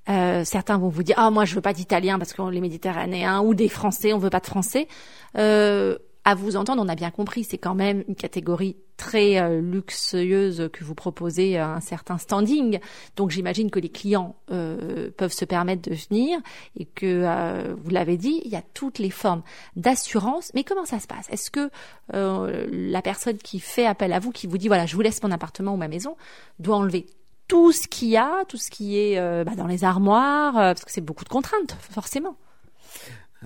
[0.08, 3.54] Certains vont vous dire, ah moi je veux pas d'Italiens parce qu'on les Méditerranéens, ou
[3.54, 4.88] des Français, on veut pas de Français.
[6.26, 10.70] À vous entendre, on a bien compris, c'est quand même une catégorie très euh, luxueuse
[10.72, 12.80] que vous proposez à un certain standing.
[13.18, 16.40] Donc j'imagine que les clients euh, peuvent se permettre de venir
[16.78, 19.44] et que, euh, vous l'avez dit, il y a toutes les formes
[19.76, 20.52] d'assurance.
[20.54, 21.28] Mais comment ça se passe?
[21.30, 21.70] Est-ce que
[22.12, 25.32] la personne qui fait appel à vous, qui vous dit, voilà, je vous laisse mon
[25.32, 26.16] appartement ou ma maison,
[26.60, 27.08] doit enlever
[27.48, 30.92] tout ce qu'il y a, tout ce qui est bah, dans les armoires, parce que
[30.92, 32.38] c'est beaucoup de contraintes, forcément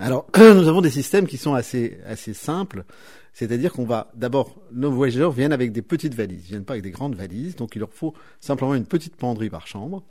[0.00, 2.84] alors, nous avons des systèmes qui sont assez assez simples,
[3.32, 6.84] c'est-à-dire qu'on va d'abord nos voyageurs viennent avec des petites valises, ils viennent pas avec
[6.84, 10.02] des grandes valises, donc il leur faut simplement une petite penderie par chambre.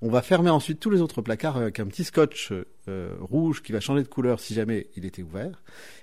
[0.00, 2.52] On va fermer ensuite tous les autres placards avec un petit scotch
[2.88, 5.62] euh, rouge qui va changer de couleur si jamais il était ouvert,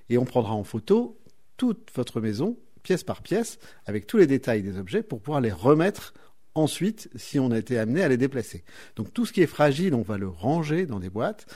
[0.09, 1.17] et on prendra en photo
[1.57, 5.51] toute votre maison pièce par pièce avec tous les détails des objets pour pouvoir les
[5.51, 6.13] remettre
[6.53, 8.63] ensuite si on a été amené à les déplacer.
[8.95, 11.47] Donc tout ce qui est fragile, on va le ranger dans des boîtes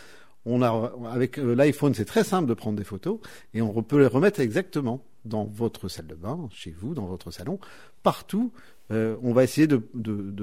[0.46, 3.20] on a, avec euh, l'iPhone, c'est très simple de prendre des photos
[3.54, 7.32] et on peut les remettre exactement dans votre salle de bain, chez vous, dans votre
[7.32, 7.60] salon,
[8.04, 8.52] partout.
[8.92, 9.78] Euh, on va essayer de,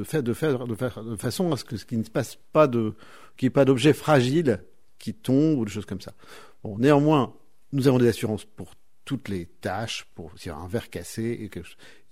[0.05, 2.67] faire, de, faire, de faire de façon à ce que ce qui ne passe pas
[2.67, 2.95] de,
[3.37, 4.63] qu'il n'y ait pas d'objets fragiles
[4.99, 6.13] qui tombent ou des choses comme ça.
[6.63, 7.35] Bon, néanmoins,
[7.73, 11.51] nous avons des assurances pour toutes les tâches, pour s'il y a un verre cassé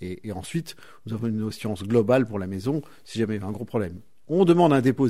[0.00, 3.42] et, et, et, ensuite nous avons une assurance globale pour la maison si jamais il
[3.42, 4.00] y a un gros problème.
[4.28, 5.08] On demande un dépôt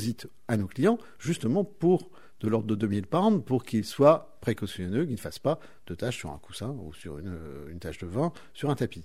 [0.48, 2.10] à nos clients justement pour
[2.44, 6.18] de l'ordre de 2000 pounds pour qu'il soit précautionneux, qu'il ne fasse pas de taches
[6.18, 7.36] sur un coussin ou sur une,
[7.70, 9.04] une tache de vin sur un tapis.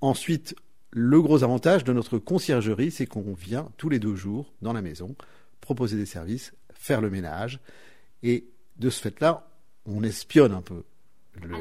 [0.00, 0.54] Ensuite,
[0.92, 4.82] le gros avantage de notre conciergerie, c'est qu'on vient tous les deux jours dans la
[4.82, 5.14] maison
[5.60, 7.60] proposer des services, faire le ménage,
[8.22, 9.46] et de ce fait-là,
[9.86, 10.82] on espionne un peu.
[11.40, 11.56] Le...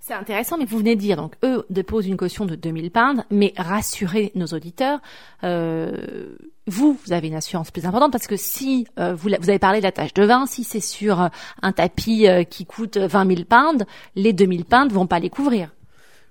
[0.00, 3.24] C'est intéressant, mais vous venez de dire, donc eux déposent une caution de 2000 pounds,
[3.30, 5.00] mais rassurez nos auditeurs,
[5.44, 6.36] euh,
[6.68, 9.78] vous, vous avez une assurance plus importante parce que si euh, vous, vous, avez parlé
[9.78, 11.28] de la tâche de vin, si c'est sur euh,
[11.62, 15.70] un tapis euh, qui coûte 20 000 pounds, les 2000 pounds vont pas les couvrir.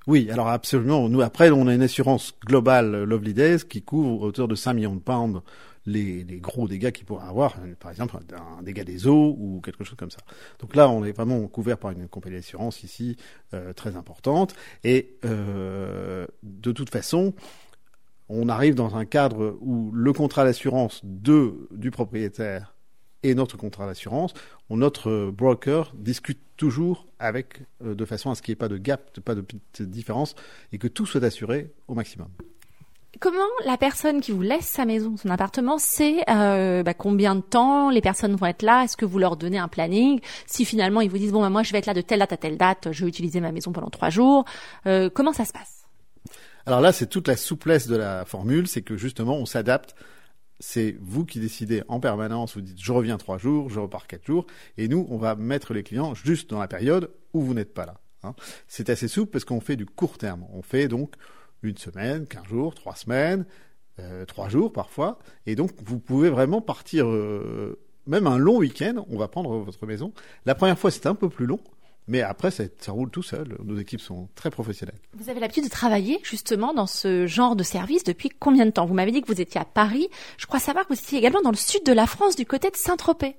[0.05, 1.09] Oui, alors absolument.
[1.09, 4.95] Nous, après, on a une assurance globale Lovely Days qui couvre autour de 5 millions
[4.95, 5.41] de pounds
[5.87, 9.83] les, les gros dégâts qu'il pourrait avoir, par exemple un, dégât des eaux ou quelque
[9.83, 10.19] chose comme ça.
[10.59, 13.15] Donc là, on est vraiment couvert par une compagnie d'assurance ici
[13.53, 14.53] euh, très importante.
[14.83, 17.33] Et euh, de toute façon,
[18.29, 22.75] on arrive dans un cadre où le contrat d'assurance de du propriétaire
[23.23, 24.33] et notre contrat d'assurance,
[24.69, 29.19] notre broker discute toujours avec de façon à ce qu'il n'y ait pas de gap,
[29.21, 29.43] pas de
[29.79, 30.35] différence
[30.71, 32.27] et que tout soit assuré au maximum.
[33.19, 37.41] Comment la personne qui vous laisse sa maison, son appartement, sait euh, bah, combien de
[37.41, 38.83] temps les personnes vont être là?
[38.83, 40.19] Est-ce que vous leur donnez un planning?
[40.45, 42.33] Si finalement ils vous disent bon bah, moi je vais être là de telle date
[42.33, 44.45] à telle date, je vais utiliser ma maison pendant trois jours,
[44.85, 45.76] euh, comment ça se passe?
[46.67, 49.95] Alors là c'est toute la souplesse de la formule, c'est que justement on s'adapte.
[50.59, 52.55] C'est vous qui décidez en permanence.
[52.55, 54.45] Vous dites je reviens trois jours, je repars quatre jours,
[54.77, 57.85] et nous on va mettre les clients juste dans la période où vous n'êtes pas
[57.85, 58.01] là.
[58.23, 58.35] Hein.
[58.67, 60.45] C'est assez souple parce qu'on fait du court terme.
[60.53, 61.15] On fait donc
[61.63, 63.45] une semaine, quinze jours, trois semaines,
[63.99, 65.19] euh, trois jours parfois.
[65.45, 69.85] Et donc, vous pouvez vraiment partir, euh, même un long week-end, on va prendre votre
[69.85, 70.11] maison.
[70.45, 71.61] La première fois, c'est un peu plus long.
[72.07, 73.57] Mais après, ça, ça, roule tout seul.
[73.63, 74.99] Nos équipes sont très professionnelles.
[75.13, 78.85] Vous avez l'habitude de travailler justement dans ce genre de service depuis combien de temps?
[78.85, 80.07] Vous m'avez dit que vous étiez à Paris.
[80.37, 82.69] Je crois savoir que vous étiez également dans le sud de la France, du côté
[82.69, 83.35] de Saint-Tropez.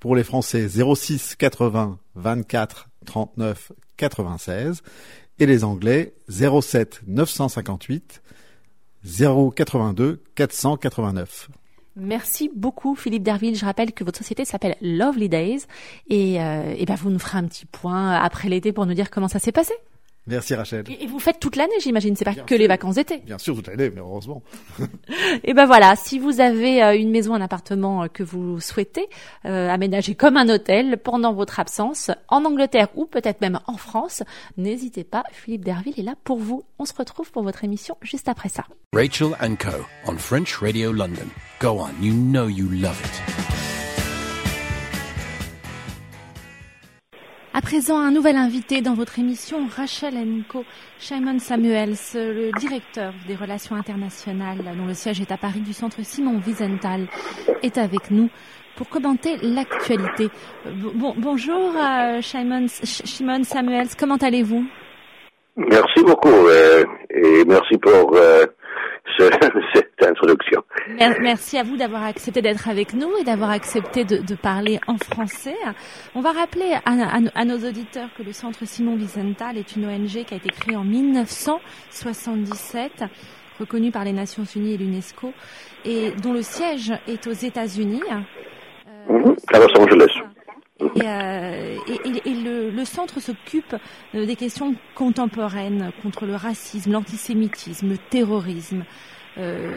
[0.01, 4.83] pour les Français 06 80 24 39 96
[5.39, 8.21] et les Anglais 07 958
[9.05, 11.49] 082 489.
[11.97, 13.55] Merci beaucoup Philippe Derville.
[13.55, 15.65] Je rappelle que votre société s'appelle Lovely Days
[16.09, 19.29] et, euh, ben vous nous ferez un petit point après l'été pour nous dire comment
[19.29, 19.75] ça s'est passé.
[20.27, 20.85] Merci Rachel.
[20.89, 22.17] Et, vous faites toute l'année, j'imagine.
[22.17, 23.19] C'est pas que les vacances d'été.
[23.19, 24.43] Bien sûr, toute l'année, mais heureusement.
[25.45, 29.07] et ben voilà, si vous avez euh, une maison, un appartement euh, que vous souhaitez
[29.45, 34.23] euh, aménager comme un hôtel pendant votre absence en Angleterre ou peut-être même en France,
[34.57, 35.25] n'hésitez pas.
[35.31, 36.65] Philippe Derville est là pour vous.
[36.79, 38.65] On se retrouve pour votre émission juste après ça.
[38.95, 39.85] Rachel and Co.
[40.07, 41.29] on French Radio London.
[41.61, 43.64] Go on, you know you love it.
[47.57, 50.65] À présent, un nouvel invité dans votre émission, Rachel Enco,
[50.99, 55.99] Simon Samuels, le directeur des relations internationales, dont le siège est à Paris du centre
[56.03, 57.07] Simon Wiesenthal,
[57.63, 58.29] est avec nous
[58.75, 60.31] pour commenter l'actualité.
[60.97, 64.65] Bon, bonjour, euh, Simon, Simon Samuels, comment allez-vous?
[65.57, 68.47] Merci beaucoup euh, et merci pour euh,
[69.75, 70.63] cette introduction.
[71.21, 74.97] Merci à vous d'avoir accepté d'être avec nous et d'avoir accepté de, de, parler en
[74.99, 75.57] français.
[76.15, 79.87] On va rappeler à, à, à, nos auditeurs que le Centre Simon Wiesenthal est une
[79.87, 83.05] ONG qui a été créée en 1977
[83.59, 85.33] reconnue par les Nations Unies et l'UNESCO
[85.85, 88.03] et dont le siège est aux États-Unis.
[89.11, 90.23] Euh, à Los Angeles.
[90.81, 93.77] Et, euh, et, et le, le, centre s'occupe
[94.13, 98.85] des questions contemporaines contre le racisme, l'antisémitisme, le terrorisme,
[99.37, 99.73] euh,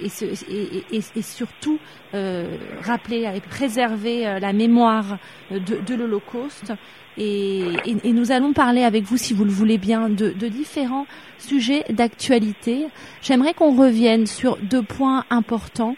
[0.00, 1.78] et, ce, et, surtout
[2.14, 5.18] euh, rappeler et préserver euh, la mémoire
[5.50, 6.72] de, de l'Holocauste.
[7.16, 7.62] Et,
[8.04, 11.06] nous allons parler avec vous, si vous le voulez bien, de, de différents
[11.38, 12.88] sujets d'actualité.
[13.22, 15.96] J'aimerais qu'on revienne sur deux points importants.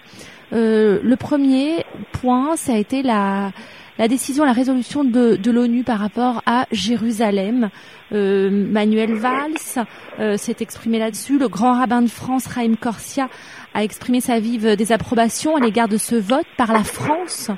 [0.52, 3.52] Euh, le premier point, ça a été la,
[3.98, 7.70] la décision, la résolution de, de l'ONU par rapport à Jérusalem.
[8.12, 9.86] Euh, Manuel Valls
[10.18, 11.38] euh, s'est exprimé là-dessus.
[11.38, 13.28] Le grand rabbin de France, Raïm Corsia,
[13.74, 17.50] a exprimé sa vive désapprobation à l'égard de ce vote par la France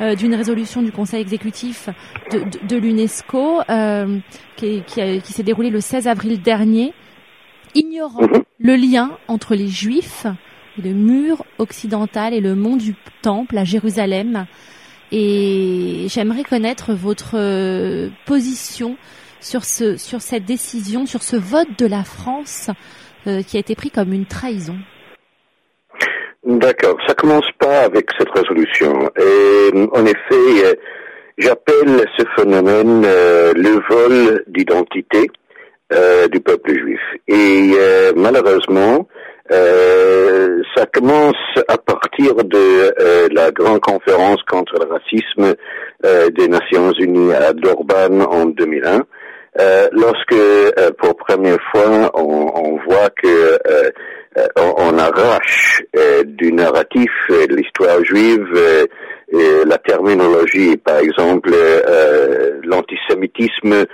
[0.00, 1.88] euh, d'une résolution du Conseil exécutif
[2.30, 4.18] de, de, de l'UNESCO euh,
[4.56, 6.94] qui, qui, qui s'est déroulée le 16 avril dernier,
[7.74, 8.42] ignorant mhm.
[8.58, 10.26] le lien entre les Juifs,
[10.82, 14.46] le mur occidental et le mont du Temple à Jérusalem.
[15.12, 18.96] Et j'aimerais connaître votre euh, position
[19.40, 22.70] sur ce, sur cette décision, sur ce vote de la France
[23.26, 24.76] euh, qui a été pris comme une trahison.
[26.44, 26.96] D'accord.
[27.06, 29.08] Ça commence pas avec cette résolution.
[29.16, 30.74] Et en effet, euh,
[31.38, 35.30] j'appelle ce phénomène euh, le vol d'identité
[35.92, 37.00] euh, du peuple juif.
[37.28, 37.72] Et
[38.16, 39.06] malheureusement,
[39.52, 41.36] euh, ça commence
[41.68, 45.54] à partir de euh, la grande conférence contre le racisme
[46.06, 49.02] euh, des Nations Unies à Durban en 2001.
[49.60, 53.58] euh, lorsque euh, pour première fois on, on voit que
[54.56, 55.82] on, on arrache
[56.24, 57.10] du narratif
[57.50, 58.48] l'histoire juive
[59.32, 63.86] la terminologie, par exemple, euh, l'antisémitisme,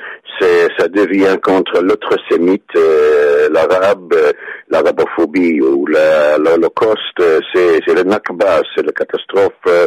[0.78, 4.32] ça devient contre l'autre sémite, euh, l'arabe, euh,
[4.70, 9.86] l'arabophobie ou l'Holocauste, euh, c'est, le Nakba, c'est la catastrophe euh,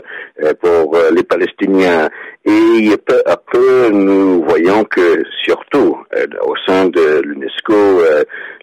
[0.62, 2.10] pour les Palestiniens.
[2.44, 5.98] Et peu à peu, nous voyons que surtout
[6.42, 8.02] au sein de l'UNESCO,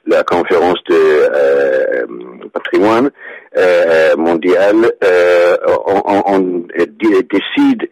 [0.09, 2.07] la conférence de euh,
[2.53, 3.11] patrimoine
[3.57, 6.39] euh, mondial, euh, on, on- on
[6.77, 7.89] dé- décide,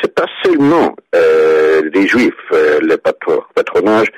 [0.00, 4.08] c'est pas seulement euh, les juifs, euh, le patro- patronage.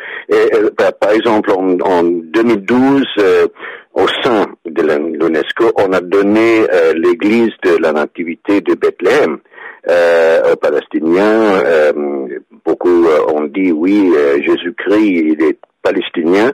[1.01, 3.47] Par, exemple, en, en 2012, euh,
[3.95, 9.39] au sein de l'UNESCO, on a donné l'église de la Nativité de Bethléem
[9.89, 11.63] euh, aux Palestiniens.
[11.65, 11.93] Euh,
[12.65, 14.13] beaucoup ont dit oui,
[14.45, 16.49] Jésus-Christ, il est palestinien.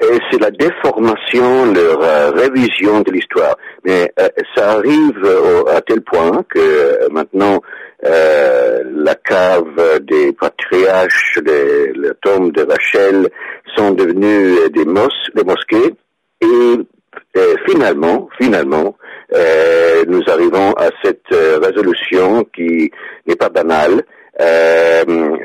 [0.00, 3.56] Et c'est la déformation, leur euh, révision de l'histoire.
[3.84, 7.60] Mais euh, ça arrive au- à tel point que euh, maintenant
[8.04, 9.78] euh, la cave
[10.12, 13.28] des patriarches, les, le tombe de Rachel
[13.76, 15.94] sont devenus euh, des, mos des mosquées.
[16.42, 16.74] Et
[17.36, 18.96] euh, finalement, finalement,
[19.34, 21.30] euh, nous arrivons à cette
[21.66, 22.90] résolution qui
[23.26, 24.02] n'est pas banale,
[24.40, 25.04] euh,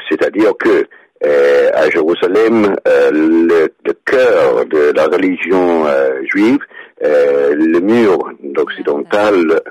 [0.09, 0.85] c'est-à-dire que
[1.25, 6.59] euh, à Jérusalem, euh, le, le cœur de la religion euh, juive,
[7.03, 9.61] euh, le mur occidental,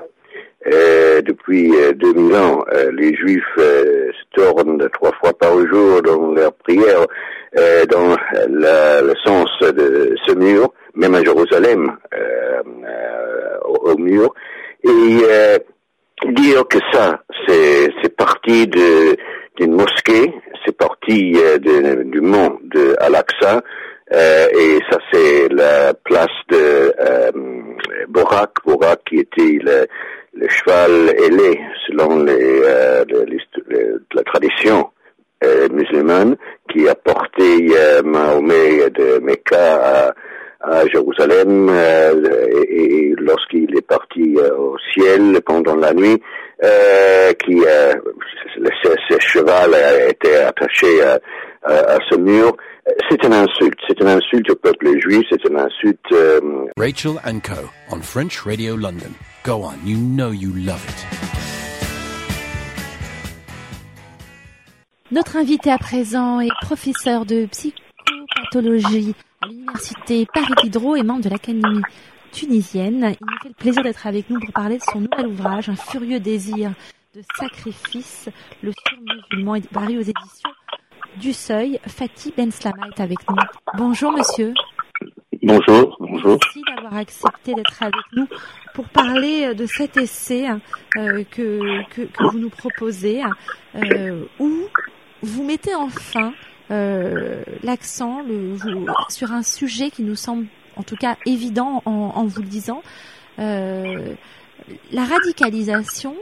[0.71, 6.31] euh, depuis euh, 2000 ans, euh, les Juifs se tournent trois fois par jour dans
[6.33, 7.05] leur prière
[7.89, 8.15] dans
[8.47, 11.97] la- le sens de ce mur, même à Jérusalem,
[13.65, 14.33] au, au mur.
[14.83, 14.89] Et
[16.31, 19.15] dire que ça, c'est c'est parti de
[19.59, 20.33] d'une mosquée,
[20.65, 23.61] c'est parti euh, du mont de Al-Aqsa,
[24.13, 27.31] euh, et ça c'est la place de euh,
[28.07, 29.87] Borak, Borak qui était le,
[30.47, 33.03] cheval ailé selon euh,
[34.13, 34.89] la tradition
[35.71, 36.35] musulmane
[36.69, 37.67] qui a porté
[38.03, 40.13] Mahomet de Mecca à,
[40.61, 42.21] à Jérusalem euh,
[42.69, 46.21] et, et lorsqu'il est parti euh, au ciel pendant la nuit,
[46.63, 47.93] euh, qui euh,
[48.57, 51.19] le- ce, ce cheval a été attaché à,
[51.63, 52.55] à, à ce mur.
[53.09, 56.39] C'est une insulte, c'est une insulte au peuple juif, c'est une insulte euh,
[56.77, 57.61] Rachel and Co.
[57.91, 59.11] on French Radio London.
[59.45, 61.05] Go on, you know you love it.
[65.11, 69.15] Notre invité à présent est professeur de psychopathologie
[69.47, 71.81] l'université Paris Diderot et membre de l'Académie
[72.31, 73.15] tunisienne.
[73.19, 75.75] Il nous fait le plaisir d'être avec nous pour parler de son nouvel ouvrage, Un
[75.75, 76.73] furieux désir
[77.15, 78.29] de sacrifice,
[78.61, 80.51] le surmusulman, est paru aux éditions
[81.17, 81.79] du Seuil.
[81.87, 83.35] Fatih Ben Slama est avec nous.
[83.77, 84.53] Bonjour monsieur.
[85.41, 86.37] Bonjour, bonjour.
[86.43, 88.27] Merci d'avoir accepté d'être avec nous
[88.73, 90.49] pour parler de cet essai
[90.97, 93.23] euh, que, que, que vous nous proposez,
[93.75, 94.51] euh, où
[95.23, 96.33] vous mettez enfin
[96.71, 98.21] euh, l'accent
[99.09, 102.83] sur un sujet qui nous semble en tout cas évident en, vous le disant.
[103.39, 104.13] Euh,
[104.91, 106.15] la radicalisation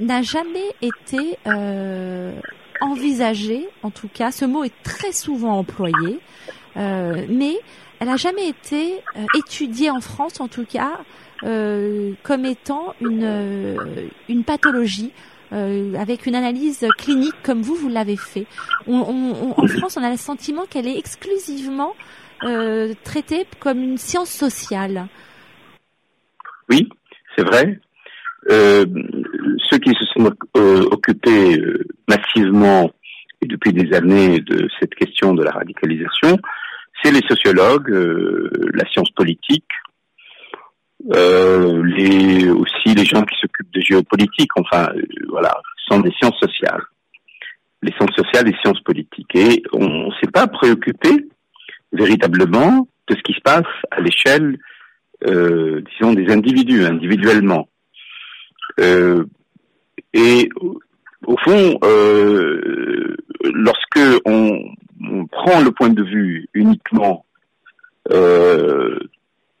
[0.00, 2.32] n'a jamais été euh,
[2.80, 6.18] envisagée, en tout cas, ce mot est très souvent employé,
[6.76, 7.54] mais
[8.00, 9.00] elle n'a jamais été
[9.36, 11.00] étudiée en France, en tout cas,
[11.40, 15.12] comme étant une pathologie.
[15.52, 18.46] Euh, avec une analyse clinique comme vous, vous l'avez fait.
[18.86, 21.94] On, on- on- en France, on a le sentiment qu'elle est exclusivement
[22.44, 25.06] euh, traitée comme une science sociale.
[26.70, 26.88] Oui,
[27.36, 27.80] c'est vrai.
[28.50, 28.84] Euh,
[29.70, 32.90] ceux qui se sont euh, occupés euh, massivement
[33.42, 36.38] et depuis des années de cette question de la radicalisation,
[37.02, 39.68] c'est les sociologues, euh, la science politique,
[41.14, 45.54] euh, les, aussi les gens qui s'occupent de géopolitique, enfin euh, voilà,
[45.88, 46.82] sont des sciences sociales.
[47.82, 49.34] Les sciences sociales et les sciences politiques.
[49.34, 51.10] Et on ne s'est pas préoccupé
[51.92, 54.58] véritablement de ce qui se passe à l'échelle
[55.26, 57.68] euh, disons des individus individuellement.
[58.78, 59.24] Euh,
[60.14, 60.48] et
[61.26, 64.60] au, fond, euh, lorsque on,
[65.10, 67.24] on prend le point de vue uniquement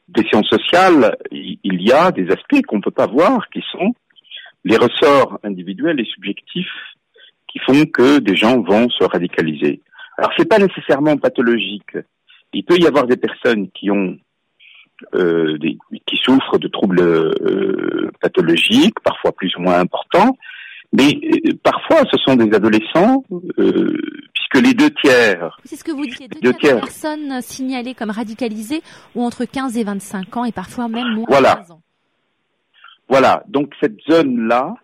[0.08, 3.94] des sciences sociales, il, y a des aspects qu'on ne peut pas voir, qui sont
[4.64, 6.72] les ressorts individuels et subjectifs
[7.46, 9.80] qui font que des gens vont se radicaliser.
[10.18, 11.96] Alors c'est pas nécessairement pathologique.
[12.52, 14.18] Il peut y avoir des personnes qui ont
[15.14, 15.56] euh,
[16.06, 20.36] qui souffrent de troubles euh, pathologiques, parfois plus ou moins importants,
[20.92, 23.24] mais euh, parfois ce sont des adolescents,
[23.58, 23.96] euh,
[24.34, 26.26] puisque que les deux tiers, C'est ce que vous disiez.
[26.28, 26.80] Deux, Deux tiers tiers.
[26.80, 28.80] personnes signalées comme radicalisées
[29.14, 31.54] ont entre 15 et 25 ans et parfois même moins Voilà.
[31.54, 31.82] de 15 ans.
[33.08, 33.42] voilà.
[33.48, 34.74] Donc cette zone-là,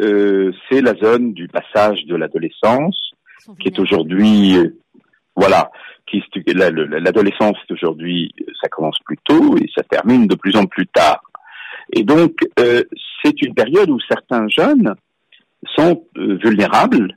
[0.00, 3.10] euh, c'est la zone du passage de l'adolescence,
[3.60, 4.76] qui est aujourd'hui, euh,
[5.34, 5.70] voilà,
[6.46, 11.22] l'adolescence est aujourd'hui, ça commence plus tôt et ça termine de plus en plus tard.
[11.92, 12.84] Et donc, euh,
[13.24, 14.94] c'est une période où certains jeunes
[15.76, 17.16] sont euh, vulnérables.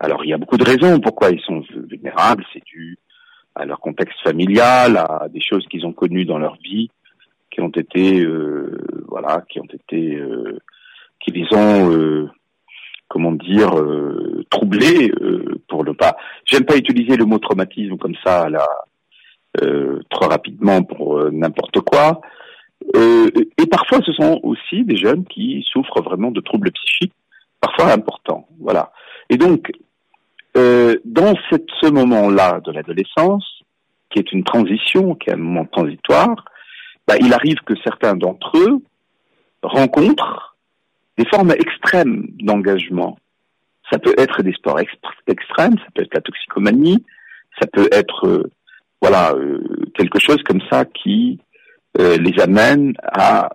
[0.00, 2.44] Alors, il y a beaucoup de raisons pourquoi ils sont vulnérables.
[2.52, 2.98] C'est dû
[3.54, 6.90] à leur contexte familial, à des choses qu'ils ont connues dans leur vie,
[7.50, 8.78] qui ont été, euh,
[9.08, 10.58] voilà, qui ont été, euh,
[11.18, 12.30] qui les ont, euh,
[13.08, 16.16] comment dire, euh, troublés, euh, pour ne pas.
[16.44, 18.66] J'aime pas utiliser le mot traumatisme comme ça, là,
[19.62, 22.20] euh, trop rapidement pour n'importe quoi.
[22.94, 27.12] Et parfois, ce sont aussi des jeunes qui souffrent vraiment de troubles psychiques,
[27.60, 28.48] parfois importants.
[28.60, 28.92] Voilà.
[29.30, 29.70] Et donc,
[30.56, 33.62] euh, dans ce moment-là de l'adolescence,
[34.10, 36.44] qui est une transition, qui est un moment transitoire,
[37.06, 38.82] bah, il arrive que certains d'entre eux
[39.62, 40.56] rencontrent
[41.16, 43.18] des formes extrêmes d'engagement.
[43.90, 44.92] Ça peut être des sports ex-
[45.26, 47.04] extrêmes, ça peut être la toxicomanie,
[47.60, 48.50] ça peut être euh,
[49.00, 49.60] voilà euh,
[49.94, 51.40] quelque chose comme ça qui
[51.98, 53.50] euh, les amène à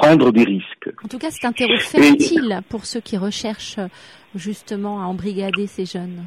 [0.00, 0.88] prendre des risques.
[1.04, 3.88] En tout cas, c'est un terreau fertile pour ceux qui recherchent euh,
[4.34, 6.24] justement à embrigader ces jeunes.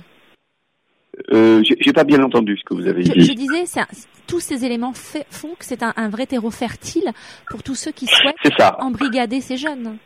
[1.34, 3.22] Euh, J'ai pas bien entendu ce que vous avez Je, dit.
[3.22, 3.88] je disais, un-
[4.26, 7.10] tous ces éléments fait- font que c'est un, un vrai terreau fertile
[7.50, 8.78] pour tous ceux qui souhaitent ça.
[8.80, 9.98] embrigader ces jeunes.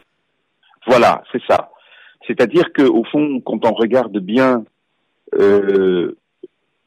[0.88, 1.70] Voilà, c'est ça.
[2.28, 4.64] C'est-à-dire que au fond, quand on regarde bien
[5.39, 6.16] euh,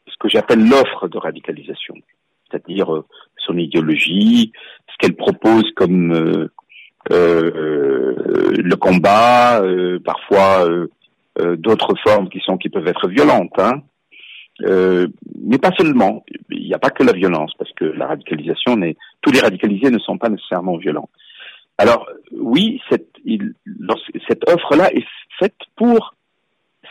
[0.08, 1.94] ce que j'appelle l'offre de radicalisation,
[2.50, 3.04] c'est-à-dire euh,
[3.46, 4.52] son idéologie,
[4.90, 6.48] ce qu'elle propose comme euh,
[7.10, 10.88] le combat, euh, parfois euh,
[11.40, 13.82] euh, d'autres formes qui sont qui peuvent être violentes, hein.
[14.62, 15.06] Euh,
[15.44, 16.24] mais pas seulement.
[16.50, 19.90] Il n'y a pas que la violence, parce que la radicalisation n'est tous les radicalisés
[19.90, 21.10] ne sont pas nécessairement violents.
[21.76, 23.52] Alors oui, cette, il-
[24.26, 25.04] cette offre-là est
[25.38, 26.14] faite pour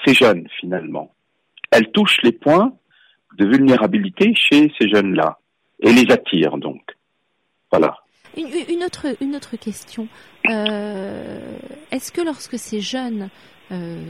[0.06, 1.12] ces jeunes finalement.
[1.72, 2.72] Elle touche les points
[3.40, 5.40] de vulnérabilité chez ces jeunes-là
[5.80, 6.84] et les attire donc.
[7.72, 7.98] Voilà.
[8.38, 10.08] Une, une autre, une autre question.
[10.50, 11.58] Euh,
[11.92, 13.30] Est-ce que lorsque ces jeunes
[13.72, 14.02] euh,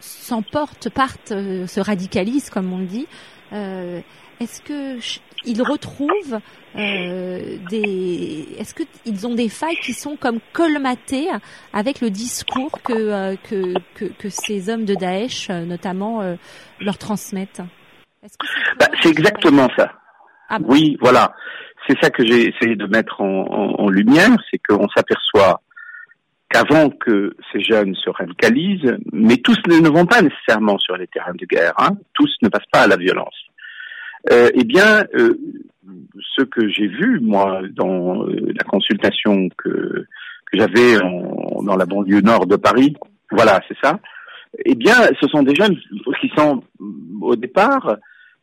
[0.00, 3.06] s'emportent, partent, euh, se radicalisent, comme on le dit,
[3.52, 4.00] euh,
[4.40, 4.98] est-ce que
[5.44, 6.40] ils retrouvent
[6.76, 11.28] euh, des, est-ce que ils ont des failles qui sont comme colmatées
[11.72, 16.34] avec le discours que euh, que, que, que ces hommes de Daesh, notamment, euh,
[16.80, 17.62] leur transmettent?
[18.78, 19.92] Bah, c'est exactement ça.
[20.48, 21.32] Ah bon Oui, voilà.
[21.88, 25.60] C'est ça que j'ai essayé de mettre en, lumière, c'est qu'on s'aperçoit
[26.50, 31.34] qu'avant que ces jeunes se radicalisent, mais tous ne vont pas nécessairement sur les terrains
[31.34, 33.34] de guerre, hein, tous ne passent pas à la violence.
[34.32, 35.38] Euh, eh bien, euh,
[36.36, 40.06] ce que j'ai vu moi dans euh, la consultation que,
[40.52, 42.94] j'avais dans la banlieue nord de Paris,
[43.30, 43.98] voilà, c'est ça.
[44.64, 45.76] Eh bien, ce sont des jeunes
[46.20, 46.62] qui sont
[47.20, 47.96] au départ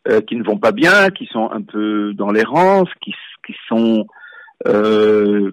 [0.07, 3.13] euh, qui ne vont pas bien, qui sont un peu dans l'errance, qui,
[3.45, 4.05] qui sont
[4.67, 5.51] euh,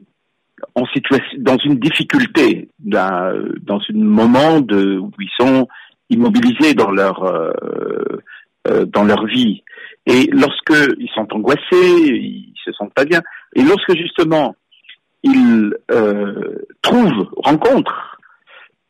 [0.74, 5.68] en situation, dans une difficulté, dans un moment de, où ils sont
[6.10, 7.52] immobilisés dans leur euh,
[8.68, 9.62] euh, dans leur vie.
[10.06, 13.22] Et lorsque ils sont angoissés, ils se sentent pas bien.
[13.54, 14.54] Et lorsque justement
[15.22, 18.18] ils euh, trouvent, rencontrent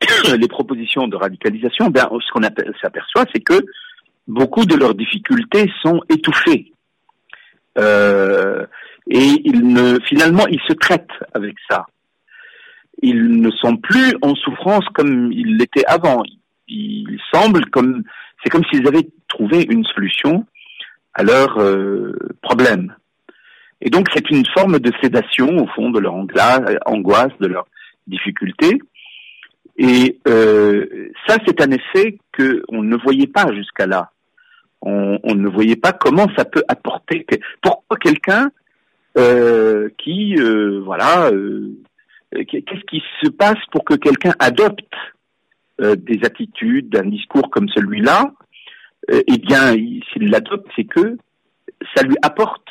[0.39, 2.43] les propositions de radicalisation, ben, ce qu'on
[2.81, 3.61] s'aperçoit, c'est que
[4.31, 6.73] beaucoup de leurs difficultés sont étouffées.
[7.79, 8.65] Euh,
[9.09, 11.87] et ils ne, finalement, ils se traitent avec ça.
[13.03, 16.23] Ils ne sont plus en souffrance comme ils l'étaient avant.
[16.69, 18.05] Ils semblent comme,
[18.43, 20.47] c'est comme s'ils avaient trouvé une solution
[21.15, 22.95] à leur euh, problème.
[23.81, 27.67] Et donc, c'est une forme de sédation, au fond, de leur angoisse, de leur
[28.07, 28.79] difficulté.
[29.79, 34.11] Et euh, ça, c'est un effet que on ne voyait pas jusqu'à là.
[34.83, 37.27] On, ne voyait pas comment ça peut apporter.
[37.61, 38.51] Pourquoi quelqu'un
[39.19, 41.77] euh, qui, euh, voilà, euh,
[42.33, 44.95] qu'est-ce qui se passe pour que quelqu'un adopte
[45.79, 48.33] des attitudes, un discours comme celui-là
[49.11, 51.17] Eh bien, il- s'il l'adopte, c'est que
[51.95, 52.69] ça lui apporte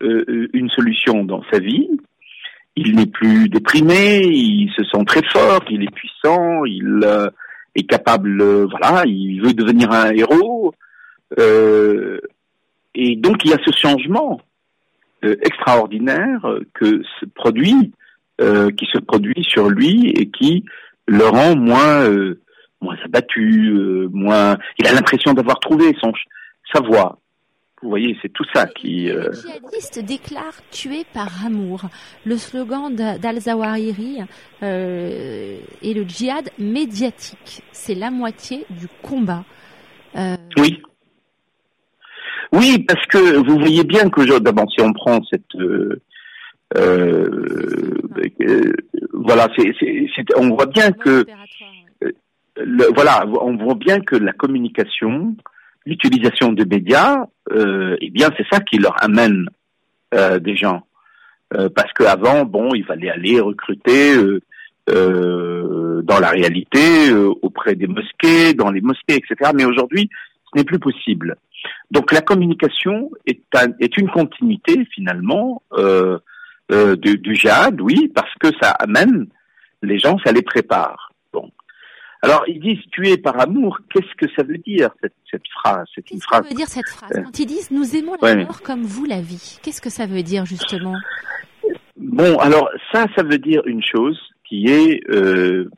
[0.00, 1.88] une solution dans sa vie.
[2.76, 7.04] Il n'est plus déprimé, il se sent très fort, il est puissant, il
[7.74, 10.72] est capable, voilà, il veut devenir un héros.
[11.38, 12.20] Euh,
[12.94, 14.40] et donc il y a ce changement
[15.24, 17.92] euh, extraordinaire euh, que se produit,
[18.40, 20.64] euh, qui se produit sur lui et qui
[21.06, 22.40] le rend moins euh,
[22.80, 24.56] moins abattu, euh, moins.
[24.78, 26.12] Il a l'impression d'avoir trouvé son
[26.72, 27.18] sa voie.
[27.82, 29.10] Vous voyez, c'est tout ça qui.
[29.10, 31.84] Euh, djihadiste déclare tuer par amour.
[32.26, 34.18] Le slogan d'Al-Zawahiri
[34.62, 37.62] euh, est le djihad médiatique.
[37.72, 39.44] C'est la moitié du combat.
[40.16, 40.82] Euh, Oui.
[42.52, 46.00] Oui, parce que vous voyez bien que d'abord, si on prend cette, euh,
[46.76, 47.28] euh,
[48.42, 48.72] euh,
[49.12, 49.72] voilà, c'est,
[50.36, 51.24] on voit bien que,
[52.56, 55.34] le- voilà, on voit bien que la communication,
[55.86, 59.48] l'utilisation des médias, euh, eh bien, c'est ça qui leur amène
[60.40, 60.82] des gens.
[61.50, 64.14] Parce qu'avant, bon, il fallait aller recruter
[64.88, 67.12] dans la réalité,
[67.42, 69.52] auprès des mosquées, dans les mosquées, etc.
[69.54, 70.08] Mais aujourd'hui,
[70.52, 71.36] ce n'est plus possible.
[71.90, 76.18] Donc la communication est, un- est une continuité finalement euh,
[76.72, 79.26] euh, du, du jihad, oui, parce que ça amène
[79.82, 81.12] les gens, ça les prépare.
[81.32, 81.50] Bon.
[82.22, 83.78] Alors ils disent tuer par amour.
[83.92, 86.42] Qu'est-ce que ça veut dire cette, cette phrase C'est une Qu'est-ce phrase.
[86.42, 88.44] que veut dire cette phrase Euh, Quand ils disent nous aimons la ouais.
[88.44, 90.94] mort comme vous la vie, qu'est-ce que ça veut dire justement
[91.96, 95.68] Bon, alors ça, ça veut dire une chose qui est euh,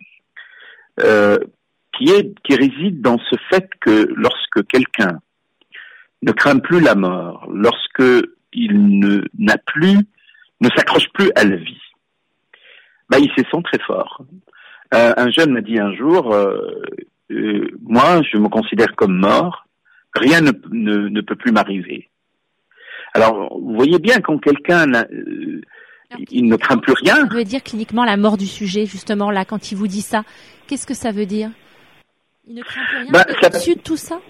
[1.01, 1.39] euh,
[1.97, 5.18] qui est qui réside dans ce fait que lorsque quelqu'un
[6.23, 8.03] ne craint plus la mort, lorsque
[8.53, 9.97] il ne n'a plus
[10.61, 11.81] ne s'accroche plus à la vie,
[13.09, 14.23] bah, il se sent très fort.
[14.95, 16.83] Euh, un jeune m'a dit un jour, euh,
[17.31, 19.66] euh, moi, je me considère comme mort,
[20.14, 22.09] rien ne, ne, ne peut plus m'arriver.
[23.14, 25.61] Alors, vous voyez bien quand quelqu'un euh,
[26.31, 27.16] il ne craint plus rien.
[27.16, 30.25] Ça veut dire cliniquement la mort du sujet, justement, là, quand il vous dit ça.
[30.66, 31.51] Qu'est-ce que ça veut dire?
[32.47, 34.20] Il ne craint plus rien Bah, ça- au-dessus de tout ça?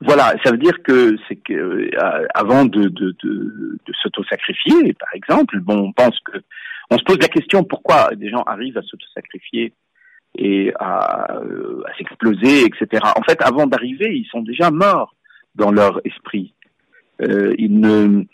[0.00, 5.08] Voilà, ça veut dire que c'est que euh, avant de, de, de, de s'auto-sacrifier, par
[5.14, 6.38] exemple, bon, on pense que
[6.90, 9.72] on se pose la question pourquoi des gens arrivent à s'auto-sacrifier
[10.36, 13.02] et à, euh, à s'exploser, etc.
[13.16, 15.14] En fait, avant d'arriver, ils sont déjà morts
[15.54, 16.54] dans leur esprit.
[17.22, 18.24] Euh, ils ne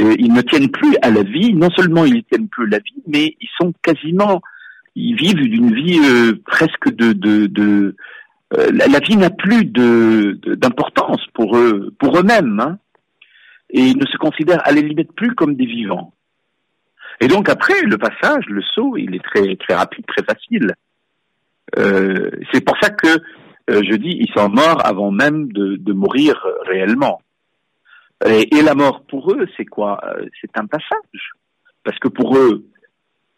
[0.00, 1.52] euh, ils ne tiennent plus à la vie.
[1.54, 4.40] Non seulement ils ne tiennent plus à la vie, mais ils sont quasiment
[4.94, 7.96] ils vivent d'une vie euh, presque de de, de
[8.52, 12.78] la, la vie n'a plus d'importance pour eux pour eux-mêmes hein.
[13.70, 16.12] et ils ne se considèrent à la limite plus comme des vivants.
[17.20, 20.74] Et donc après le passage, le saut, il est très très rapide, très facile.
[21.78, 23.20] Euh, c'est pour ça que
[23.70, 27.20] euh, je dis ils sont morts avant même de, mourir euh, réellement.
[28.26, 29.98] Et, la mort pour eux, c'est quoi?
[30.04, 31.32] Euh, C'est un passage,
[31.84, 32.66] parce que pour eux,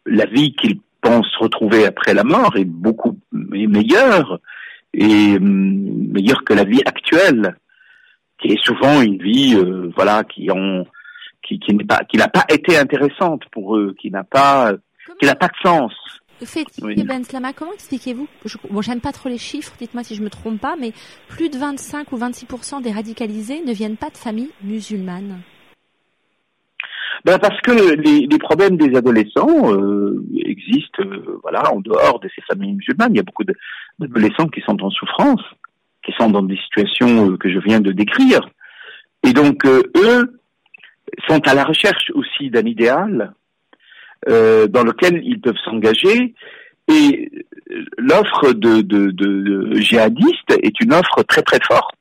[0.05, 4.39] la vie qu'ils pensent retrouver après la mort est beaucoup meilleure
[4.93, 7.55] et hum, meilleure que la vie actuelle,
[8.39, 10.85] qui est souvent une vie, euh, voilà, qui ont,
[11.41, 14.73] qui, qui n'est pas, qui n'a pas été intéressante pour eux, qui n'a pas,
[15.19, 15.93] qui n'a pas de sens.
[16.45, 17.01] Fait, Oui.
[17.03, 18.27] Ben Slama, comment expliquez-vous?
[18.43, 20.91] Je, Bon, j'aime pas trop les chiffres, dites-moi si je me trompe pas, mais
[21.29, 25.41] plus de 25 ou 26% des radicalisés ne viennent pas de familles musulmanes.
[27.25, 32.29] Ben parce que les, les problèmes des adolescents euh, existent, euh, voilà, en dehors de
[32.35, 33.13] ces familles musulmanes.
[33.13, 33.43] Il y a beaucoup
[33.99, 35.41] d'adolescents qui sont en souffrance,
[36.03, 38.49] qui sont dans des situations euh, que je viens de décrire.
[39.25, 40.39] Et donc euh, eux
[41.27, 43.33] sont à la recherche aussi d'un idéal
[44.25, 46.33] dans lequel ils peuvent s'engager.
[46.87, 47.29] Et
[47.97, 51.97] l'offre de, de, de, de djihadistes est une offre très très forte.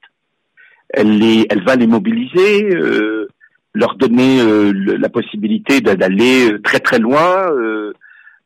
[0.91, 2.75] Elle, les, elle va les mobiliser.
[2.77, 3.29] euh,
[3.75, 7.93] leur donner euh, le- la possibilité d'a- d'aller euh, très très loin, euh,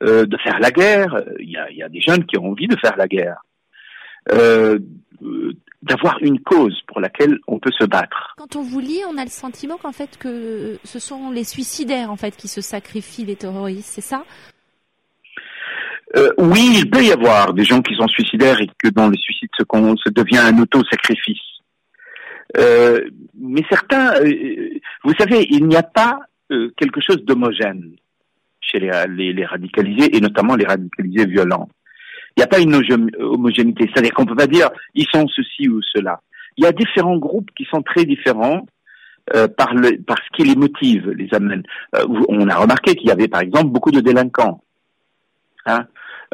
[0.03, 1.22] euh, de faire la guerre.
[1.41, 3.43] Il y a, il y a des jeunes qui ont envie de faire la guerre,
[4.33, 4.79] euh,
[5.22, 5.53] euh,
[5.83, 8.35] d'avoir une cause pour laquelle on peut se battre.
[8.37, 12.11] Quand on vous lit, on a le sentiment qu'en fait que ce sont les suicidaires
[12.11, 14.24] en fait qui se sacrifient les terroristes, c'est ça?
[16.16, 19.16] Euh, oui, il peut y avoir des gens qui sont suicidaires et que dans le
[19.16, 21.55] suicide se devient un auto-sacrifice.
[22.59, 24.70] Euh, mais certains, euh,
[25.04, 26.20] vous savez, il n'y a pas
[26.52, 27.96] euh, quelque chose d'homogène
[28.61, 31.68] chez les, les, les radicalisés et notamment les radicalisés violents.
[32.36, 35.68] Il n'y a pas une homo- homogénéité, c'est-à-dire qu'on peut pas dire ils sont ceci
[35.68, 36.20] ou cela.
[36.57, 38.66] Il y a différents groupes qui sont très différents
[39.34, 41.62] euh, par, le, par ce qui les motive, les amène.
[41.94, 44.62] Euh, on a remarqué qu'il y avait par exemple beaucoup de délinquants.
[45.66, 45.86] Hein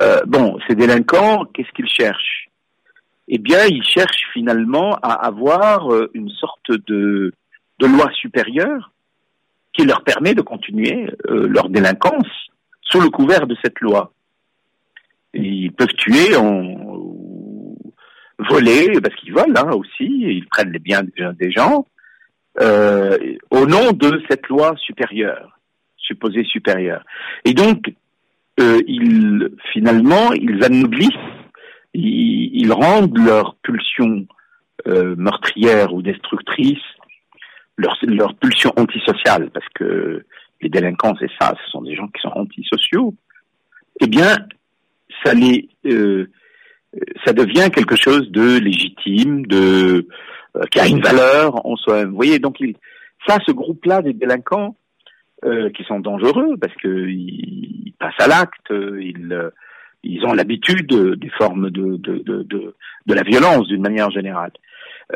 [0.02, 2.41] euh, bon, ces délinquants, qu'est-ce qu'ils cherchent?
[3.28, 7.32] Eh bien, ils cherchent finalement à avoir euh, une sorte de,
[7.78, 8.90] de loi supérieure
[9.72, 12.26] qui leur permet de continuer euh, leur délinquance
[12.82, 14.12] sous le couvert de cette loi.
[15.34, 16.34] Ils peuvent tuer
[18.50, 21.86] voler, parce qu'ils volent hein, aussi, ils prennent les biens des- des gens,
[22.60, 23.16] euh,
[23.50, 25.58] au nom de cette loi supérieure,
[25.96, 27.04] supposée supérieure.
[27.44, 27.94] Et donc,
[28.60, 31.08] euh, ils finalement ils anoblissent
[31.95, 34.26] ils, ils rendent leur pulsion
[34.86, 36.82] euh, meurtrière ou destructrice,
[37.76, 40.24] leur, leur pulsion antisociale, parce que
[40.61, 43.14] les délinquants, c'est ça, ce sont des gens qui sont antisociaux,
[44.01, 44.36] eh bien,
[45.24, 46.30] ça les, euh,
[47.24, 50.07] ça devient quelque chose de légitime, de
[50.57, 52.05] euh, qui a une valeur en soi.
[52.05, 52.76] Vous voyez, donc il,
[53.26, 54.76] ça, ce groupe-là des délinquants
[55.45, 59.51] euh, qui sont dangereux parce que ils passent à l'acte, ils euh,
[60.03, 62.74] ils ont l'habitude des formes de de, de, de,
[63.07, 64.53] de la violence d'une manière générale.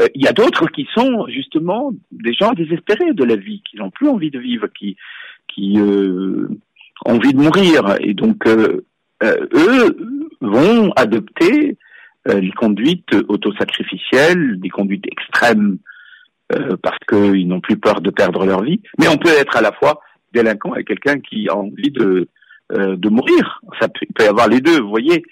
[0.00, 3.76] Euh, il y a d'autres qui sont justement des gens désespérés de la vie, qui
[3.76, 4.96] n'ont plus envie de vivre, qui
[5.48, 6.48] qui euh,
[7.04, 8.84] ont envie de mourir et donc eux
[10.40, 11.78] vont adopter
[12.26, 15.78] les conduites autosacrificielles, des conduites extrêmes
[16.52, 18.80] euh, parce qu'ils n'ont plus peur de perdre leur vie.
[19.00, 20.00] Mais on peut être à la fois
[20.32, 22.28] délinquant et quelqu'un qui a envie de,
[22.72, 23.60] euh, de mourir.
[23.80, 25.22] Ça peut, il peut y avoir les deux, vous voyez.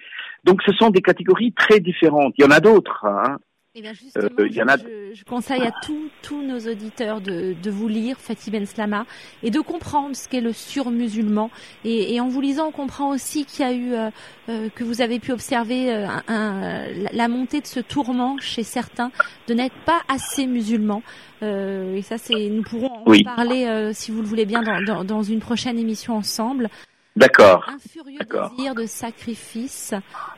[0.44, 2.34] Donc ce sont des catégories très différentes.
[2.38, 3.04] Il y en a d'autres.
[3.04, 3.38] Hein.
[3.76, 4.76] Eh bien justement, euh, y en a...
[4.76, 9.04] je, je, conseille à tous tous nos auditeurs de, de vous lire Fatih Ben Slama
[9.42, 11.50] et de comprendre ce qu'est le surmusulman.
[11.84, 14.10] Et, et en vous lisant, on comprend aussi qu'il y a eu euh,
[14.48, 19.10] euh, que vous avez pu observer euh, un, la montée de ce tourment chez certains
[19.48, 21.02] de n'être pas assez musulmans.
[21.42, 23.24] et ça, c'est nous pourrons en oui.
[23.24, 26.70] parler si vous le voulez bien dans, dans, dans une prochaine émission ensemble.
[27.16, 27.64] D'accord.
[27.68, 29.94] Un furieux désir de sacrifice,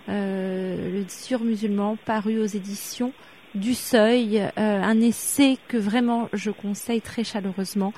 [0.08, 3.12] euh, le surmusulman, paru aux éditions
[3.54, 7.92] du Seuil, euh, un essai que vraiment je conseille très chaleureusement.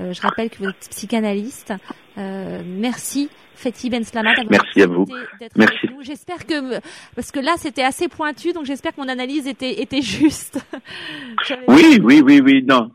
[0.00, 1.72] Euh, je rappelle que vous êtes psychanalyste.
[2.18, 5.06] Euh, merci Fethi Ben Slama Merci à vous.
[5.56, 5.88] Merci.
[6.02, 6.78] J'espère que
[7.16, 10.60] parce que là c'était assez pointu, donc j'espère que mon analyse était était juste.
[11.68, 12.90] oui, oui, oui, oui, non.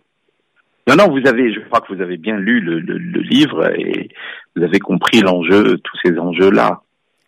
[0.87, 3.67] Non, non, vous avez, je crois que vous avez bien lu le, le, le livre
[3.77, 4.09] et
[4.55, 6.81] vous avez compris l'enjeu, tous ces enjeux-là.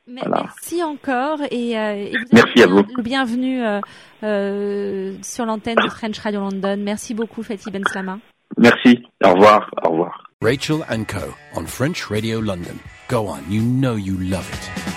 [0.07, 0.43] Voilà.
[0.43, 2.83] Merci encore et, euh, et vous merci à vous.
[2.95, 3.79] Le bienvenue euh,
[4.23, 6.77] euh, sur l'antenne de French Radio London.
[6.79, 8.19] Merci beaucoup, Fatih Ben Slama.
[8.57, 9.03] Merci.
[9.23, 9.71] Au revoir.
[9.83, 10.23] Au revoir.
[10.41, 11.33] Rachel and Co.
[11.55, 12.77] on French Radio London.
[13.09, 14.94] Go on, you know you love it.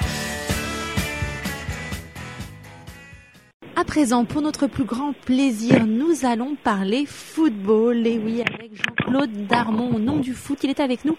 [3.88, 8.06] Présent, pour notre plus grand plaisir, nous allons parler football.
[8.06, 11.16] Et oui, avec Jean-Claude Darmon, au nom du foot, il est avec nous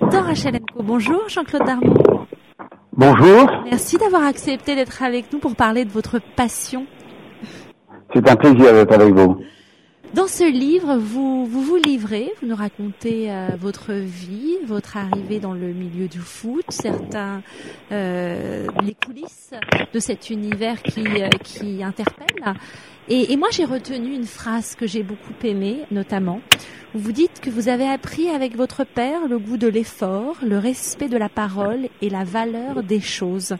[0.00, 0.82] dans Rachel Co.
[0.82, 1.94] Bonjour Jean-Claude Darmon.
[2.94, 3.50] Bonjour.
[3.66, 6.86] Merci d'avoir accepté d'être avec nous pour parler de votre passion.
[8.14, 9.36] C'est un plaisir d'être avec vous.
[10.12, 15.52] Dans ce livre, vous vous, livrez, vous nous racontez euh, votre vie, votre arrivée dans
[15.52, 17.42] le milieu du foot, certains
[17.92, 19.52] euh, les coulisses
[19.92, 22.54] de cet univers qui euh, interpelle.
[23.08, 26.40] Et, et moi, j'ai retenu une phrase que j'ai beaucoup aimée, notamment.
[26.96, 30.58] Où vous dites que vous avez appris avec votre père le goût de l'effort, le
[30.58, 33.54] respect de la parole et la valeur des choses.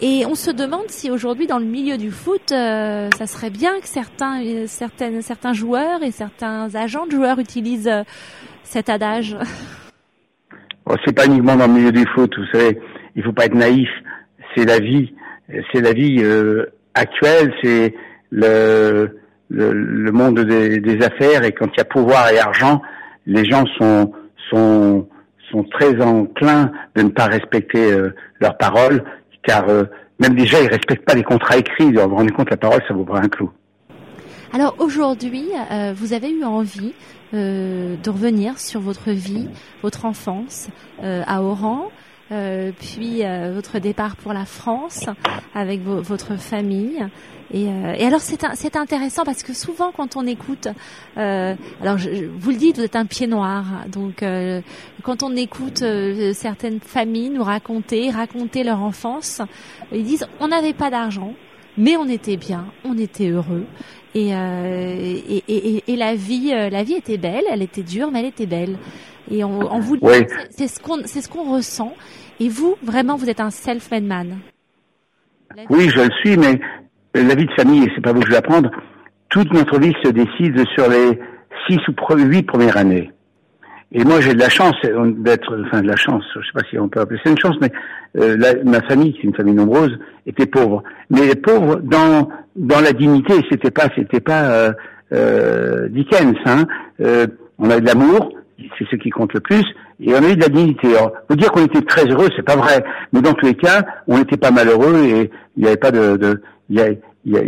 [0.00, 3.80] Et on se demande si aujourd'hui dans le milieu du foot, euh, ça serait bien
[3.80, 8.02] que certains, euh, certaines, certains joueurs et certains agents de joueurs utilisent euh,
[8.62, 9.36] cet adage.
[10.84, 12.78] Bon, c'est pas uniquement dans le milieu du foot, vous savez,
[13.14, 13.88] il faut pas être naïf.
[14.54, 15.14] C'est la vie,
[15.72, 17.94] c'est la vie euh, actuelle, c'est
[18.30, 19.18] le,
[19.48, 21.42] le, le, monde des, des, affaires.
[21.44, 22.82] Et quand il y a pouvoir et argent,
[23.26, 24.12] les gens sont
[24.50, 25.08] sont
[25.50, 29.02] sont très enclins de ne pas respecter euh, leurs paroles
[29.46, 29.84] car euh,
[30.18, 31.92] même déjà ils respectent pas les contrats écrits.
[31.92, 33.50] Vous vous rendez compte, la parole, ça vaut pas un clou.
[34.52, 36.92] Alors aujourd'hui, euh, vous avez eu envie
[37.34, 39.48] euh, de revenir sur votre vie,
[39.82, 40.68] votre enfance
[41.02, 41.90] euh, à Oran,
[42.28, 43.22] puis
[43.52, 45.06] votre départ pour la France
[45.54, 47.06] avec vo votre famille.
[47.52, 50.68] Et, et alors c'est intéressant parce que souvent quand on écoute,
[51.16, 54.24] alors je, vous le dites, vous êtes un pied noir, donc
[55.02, 55.84] quand on écoute
[56.34, 59.40] certaines familles nous raconter, raconter leur enfance,
[59.92, 61.34] ils disent on n'avait pas d'argent,
[61.78, 63.66] mais on était bien, on était heureux.
[64.14, 68.10] Et, euh, et, et, et, la vie, euh, la vie était belle, elle était dure,
[68.10, 68.78] mais elle était belle.
[69.30, 70.24] Et on, on vous oui.
[70.50, 71.94] c'est ce qu'on, c'est ce qu'on ressent.
[72.40, 74.38] Et vous, vraiment, vous êtes un self-made man.
[75.70, 76.60] Oui, je le suis, mais
[77.14, 78.70] la vie de famille, et c'est pas vous que je vais apprendre,
[79.30, 81.18] toute notre vie se décide sur les
[81.66, 83.10] six ou huit premières années.
[83.92, 84.74] Et moi, j'ai de la chance
[85.18, 87.56] d'être, enfin de la chance, je sais pas si on peut appeler ça une chance,
[87.60, 87.70] mais
[88.18, 90.82] euh, la, ma famille, qui est une famille nombreuse, était pauvre.
[91.08, 93.34] Mais pauvre dans dans la dignité.
[93.50, 94.72] C'était pas, c'était pas euh,
[95.12, 96.36] euh, Dickens.
[96.46, 96.66] Hein.
[97.00, 97.26] Euh,
[97.58, 98.32] on a de l'amour,
[98.78, 99.64] c'est ce qui compte le plus,
[100.00, 100.88] et on a eu de la dignité.
[100.96, 102.84] Alors, vous dire qu'on était très heureux, c'est pas vrai.
[103.12, 106.16] Mais dans tous les cas, on n'était pas malheureux et il n'y avait pas de,
[106.16, 106.88] de il y a,
[107.24, 107.42] il y a,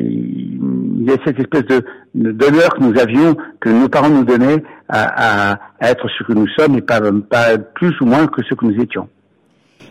[1.09, 1.85] il y a cette espèce de
[2.15, 6.77] d'honneur que nous avions, que nos parents nous donnaient à, être ce que nous sommes
[6.77, 7.01] et pas,
[7.31, 9.09] pas plus ou moins que ce que nous étions.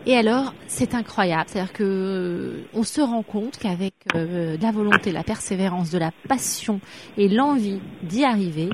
[0.05, 1.43] Et alors, c'est incroyable.
[1.47, 6.11] C'est-à-dire que euh, on se rend compte qu'avec euh, la volonté, la persévérance, de la
[6.29, 6.79] passion
[7.17, 8.69] et l'envie d'y arriver,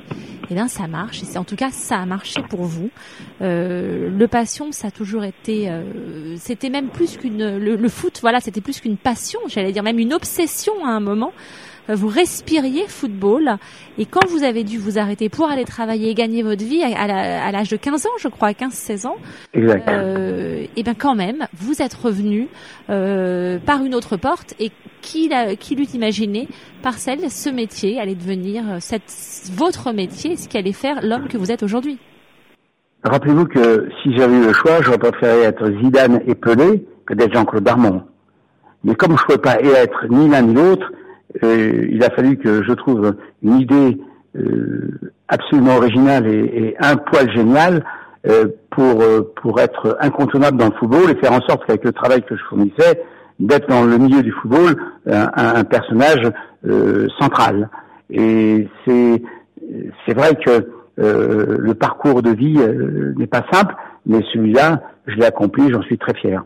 [0.48, 1.22] eh bien, ça marche.
[1.24, 2.90] Et en tout cas, ça a marché pour vous.
[3.42, 5.68] Euh, le passion, ça a toujours été.
[6.36, 7.58] c'était même plus qu'une.
[7.58, 9.40] Le foot, voilà, c'était plus qu'une passion.
[9.48, 11.32] J'allais dire même une obsession à un moment.
[11.90, 13.56] Euh, Vous respiriez football
[13.98, 17.52] et quand vous avez dû vous arrêter pour aller travailler et gagner votre vie à,
[17.52, 19.16] l'âge de 15 ans, je crois, 15-16 ans,
[19.52, 19.88] Exact.
[19.88, 22.48] euh, et bien quand même, vous êtes revenu
[22.90, 24.70] euh, par une autre porte et
[25.02, 26.48] qui, l'a- qui l'eût imaginé,
[26.82, 29.02] Parcelle, ce métier allait devenir euh, cette,
[29.52, 31.98] votre métier, ce qui allait faire l'homme que vous êtes aujourd'hui.
[33.02, 37.34] Rappelez-vous que si j'avais eu le choix, j'aurais préféré être Zidane et Pelé que d'être
[37.34, 38.02] Jean-Claude Darmon.
[38.82, 40.90] Mais comme je ne pouvais pas être ni l'un ni l'autre,
[41.42, 43.98] euh, il a fallu que je trouve une idée
[44.36, 44.90] euh,
[45.28, 47.84] absolument originale et, et un poil génial
[48.26, 51.92] euh, pour euh, pour être incontournable dans le football et faire en sorte qu'avec le
[51.92, 53.02] travail que je fournissais,
[53.40, 56.30] d'être dans le milieu du football un, un- un personnage
[56.66, 57.68] euh, central.
[58.10, 59.22] Et c'est
[60.06, 60.68] c'est vrai que
[61.00, 63.74] euh, le parcours de vie euh, n'est pas simple,
[64.06, 66.44] mais celui-là, je l'ai accompli, j'en suis très fier.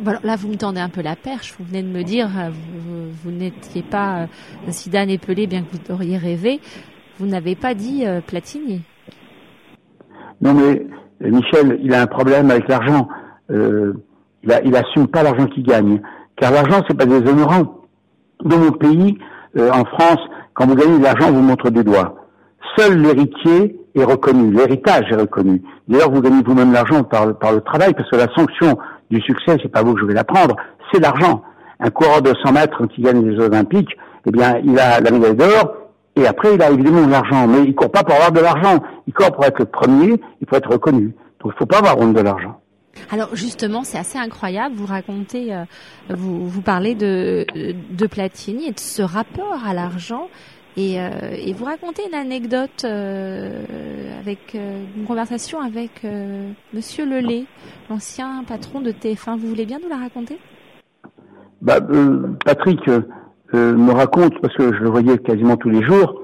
[0.00, 1.54] Voilà, là, vous me tendez un peu la perche.
[1.58, 4.26] Vous venez de me dire, euh, vous, vous n'étiez pas euh,
[4.70, 6.60] Zidane et Pelé, bien que vous auriez rêvé.
[7.18, 8.82] Vous n'avez pas dit euh, Platini.
[10.40, 10.86] Non mais
[11.24, 13.08] euh, Michel, il a un problème avec l'argent.
[13.50, 13.92] Euh,
[14.44, 16.00] il, a, il assume pas l'argent qu'il gagne,
[16.36, 17.82] car l'argent c'est pas des honorants.
[18.44, 19.18] Dans mon pays,
[19.56, 20.20] euh, en France,
[20.54, 22.14] quand vous gagnez de l'argent, vous montre du doigt.
[22.76, 25.60] Seul l'héritier est reconnu, l'héritage est reconnu.
[25.88, 28.78] D'ailleurs, vous gagnez vous-même l'argent par, par le travail, parce que la sanction
[29.10, 30.56] du succès, c'est pas vous que je vais la prendre,
[30.92, 31.42] c'est l'argent.
[31.80, 33.96] Un coureur de 100 mètres qui gagne les Olympiques,
[34.26, 35.74] eh bien, il a la médaille d'or,
[36.16, 38.82] et après, il a évidemment de l'argent, mais il court pas pour avoir de l'argent.
[39.06, 41.14] Il court pour être le premier, il faut être reconnu.
[41.42, 42.60] Donc, il faut pas avoir honte de l'argent.
[43.10, 44.74] Alors justement, c'est assez incroyable.
[44.74, 45.64] Vous racontez, euh,
[46.10, 50.28] vous, vous parlez de, de Platini et de ce rapport à l'argent.
[50.78, 51.08] Et, euh,
[51.44, 53.64] et vous racontez une anecdote euh,
[54.20, 57.46] avec euh, une conversation avec euh, Monsieur Lelay,
[57.90, 59.38] l'ancien patron de TF1.
[59.38, 60.38] Vous voulez bien nous la raconter?
[61.62, 63.00] Bah, euh, Patrick euh,
[63.52, 66.22] me raconte, parce que je le voyais quasiment tous les jours,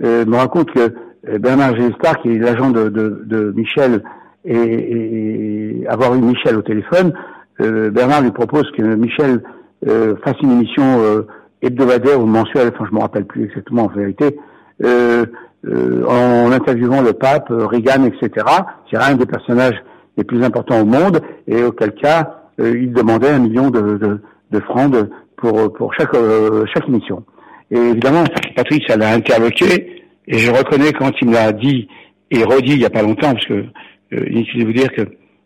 [0.00, 0.92] me raconte que
[1.38, 4.02] Bernard Gélestar, qui est l'agent de, de, de Michel,
[4.44, 7.12] et, et- avoir eu Michel au téléphone,
[7.60, 9.42] Bernard lui propose que Michel
[9.86, 11.24] fasse une émission
[11.62, 14.36] hebdomadaire ou mensuelle, enfin je me rappelle plus exactement en vérité,
[14.84, 15.24] euh,
[15.66, 18.44] euh, en interviewant le pape, euh, Reagan, etc.
[18.90, 19.76] C'est un des personnages
[20.16, 24.20] les plus importants au monde, et auquel cas euh, il demandait un million de, de,
[24.50, 27.24] de francs de- pour, pour chaque, euh, chaque émission.
[27.70, 31.88] Et évidemment, Patrick, ça l'a interloqué, et je reconnais quand il me l'a dit
[32.30, 35.02] et redit il n'y a pas longtemps, parce que euh, inutile de vous dire que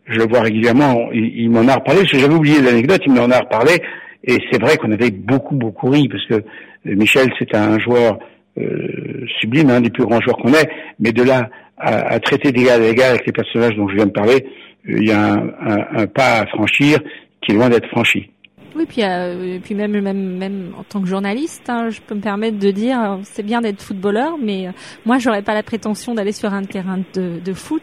[0.07, 3.13] je le vois régulièrement, il, il m'en a reparlé, parce que j'avais oublié l'anecdote, il
[3.13, 3.81] m'en a reparlé,
[4.23, 6.41] et c'est vrai qu'on avait beaucoup, beaucoup ri, parce que euh,
[6.85, 8.19] Michel, c'est un joueur
[8.57, 12.81] euh, sublime, un des plus grands joueurs qu'on ait, mais de là à, traiter d'égal
[12.81, 14.47] à égal avec les personnages dont je viens de parler,
[14.89, 16.97] euh, il y a un, un- un pas à franchir
[17.41, 18.31] qui est loin d'être franchi.
[18.75, 22.21] Oui, puis, euh, puis même, même, même en tant que journaliste, hein, je peux me
[22.21, 24.67] permettre de dire, euh, c'est bien d'être footballeur, mais
[25.05, 27.81] moi, j'aurais pas la prétention d'aller sur un terrain de, de foot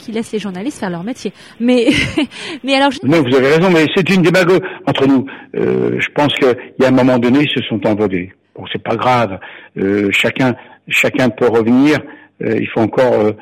[0.00, 1.32] qui laisse les journalistes faire leur métier.
[1.60, 1.88] Mais,
[2.64, 5.26] mais alors, je- Non, vous avez raison, mais c'est une démagogie entre nous.
[5.56, 8.32] Euh, je pense qu'il y a un moment donné, ils se sont envolés.
[8.56, 9.38] Bon, c'est pas grave.
[9.78, 10.54] Euh, chacun,
[10.88, 11.98] chacun peut revenir.
[12.42, 13.32] Euh, il faut encore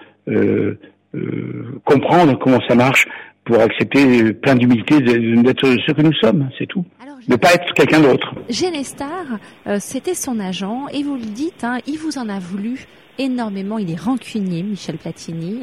[1.85, 3.07] comprendre comment ça marche
[3.45, 6.51] pour accepter plein d'humilité d'être ce que nous sommes.
[6.59, 6.85] C'est tout.
[7.03, 8.35] alors, Ne pas être quelqu'un d'autre.
[8.51, 9.25] Genestar,
[9.67, 12.85] euh, c'était son agent, et vous le dites, hein, il vous en a voulu
[13.19, 13.79] énormément.
[13.79, 15.61] Il est rancunier, Michel Platini,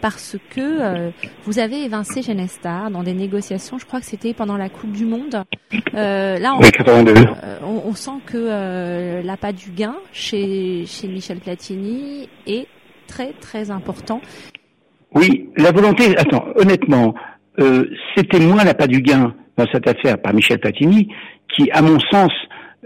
[0.00, 1.10] parce que euh,
[1.44, 3.78] vous avez évincé Genestar dans des négociations.
[3.78, 5.42] Je crois que c'était pendant la Coupe du Monde.
[5.94, 7.12] Euh, là, on, Oui, 82.
[7.12, 12.66] euh, on, on sent que euh, l'appât du gain chez, chez Michel Platini est
[13.06, 14.20] très très important.
[15.14, 17.14] Oui, la volonté, attends, honnêtement,
[17.58, 21.08] euh, c'était moins la pas du gain dans cette affaire par Michel Platini,
[21.56, 22.30] qui, à mon sens,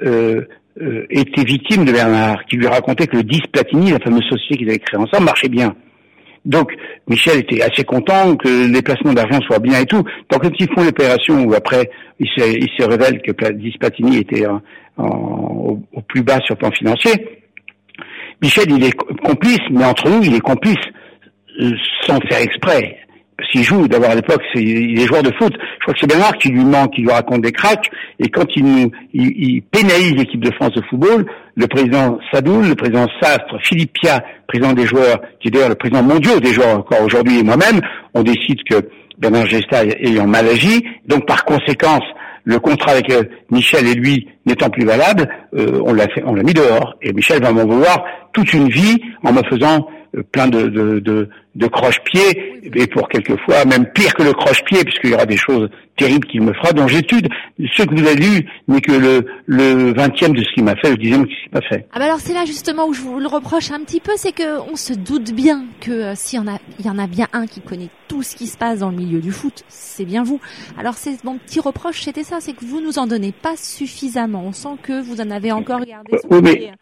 [0.05, 0.43] euh,
[0.81, 4.57] euh, était victime de Bernard, qui lui racontait que le 10 Platini, la fameuse société
[4.57, 5.75] qu'ils avaient créée ensemble, marchait bien.
[6.45, 6.73] Donc,
[7.09, 10.03] Michel était assez content que les placements d'argent soient bien et tout.
[10.31, 14.17] Donc, quand ils font l'opération où après, il se, il révèle que Pla- 10 Platini
[14.19, 14.61] était en-
[14.97, 17.13] en- au, au plus bas sur le plan financier,
[18.43, 18.95] Michel, il est
[19.25, 20.75] complice, mais entre nous, il est complice
[21.61, 21.71] euh,
[22.07, 22.99] sans faire exprès.
[23.51, 25.53] Qu'il joue, d'abord à l'époque, c'est, il est joueur de foot.
[25.53, 27.91] Je crois que c'est Bernard qui lui ment, qui lui raconte des cracks.
[28.19, 32.69] Et quand il, nous, il, il pénalise l'équipe de France de football, le président Sadoul,
[32.69, 36.53] le président Sastre, Philippe Pia, président des joueurs, qui est d'ailleurs le président mondial des
[36.53, 37.81] joueurs encore aujourd'hui, et moi-même,
[38.15, 38.89] on décide que
[39.19, 42.05] Bernard Gesta ayant mal agi, donc par conséquence,
[42.45, 46.07] le contrat avec euh, Michel et lui n'étant plus valable, euh, on l'a
[46.43, 46.97] mis dehors.
[47.03, 49.87] Et Michel va m'en vouloir toute une vie en me faisant
[50.31, 55.11] plein de, de, de, de croche-pieds, et pour quelquefois même pire que le croche-pied, puisqu'il
[55.11, 57.29] y aura des choses terribles qu'il me fera, dont j'étude.
[57.59, 60.91] Ce que vous avez lu n'est que le, le vingtième de ce qu'il m'a fait,
[60.91, 61.87] le dixième de ce qu'il m'a fait.
[61.93, 64.33] Ah bah alors c'est là justement où je vous le reproche un petit peu, c'est
[64.33, 67.07] que on se doute bien que euh, s'il y en a, il y en a
[67.07, 70.05] bien un qui connaît tout ce qui se passe dans le milieu du foot, c'est
[70.05, 70.41] bien vous.
[70.79, 74.45] Alors c'est mon petit reproche, c'était ça, c'est que vous nous en donnez pas suffisamment.
[74.47, 76.13] On sent que vous en avez encore regardé.
[76.15, 76.75] Euh, oui, mais euh,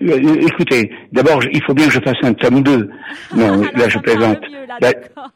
[0.00, 2.90] écoutez, d'abord, il faut bien que je fasse un tome 2.
[3.36, 4.40] Non, là, je plaisante.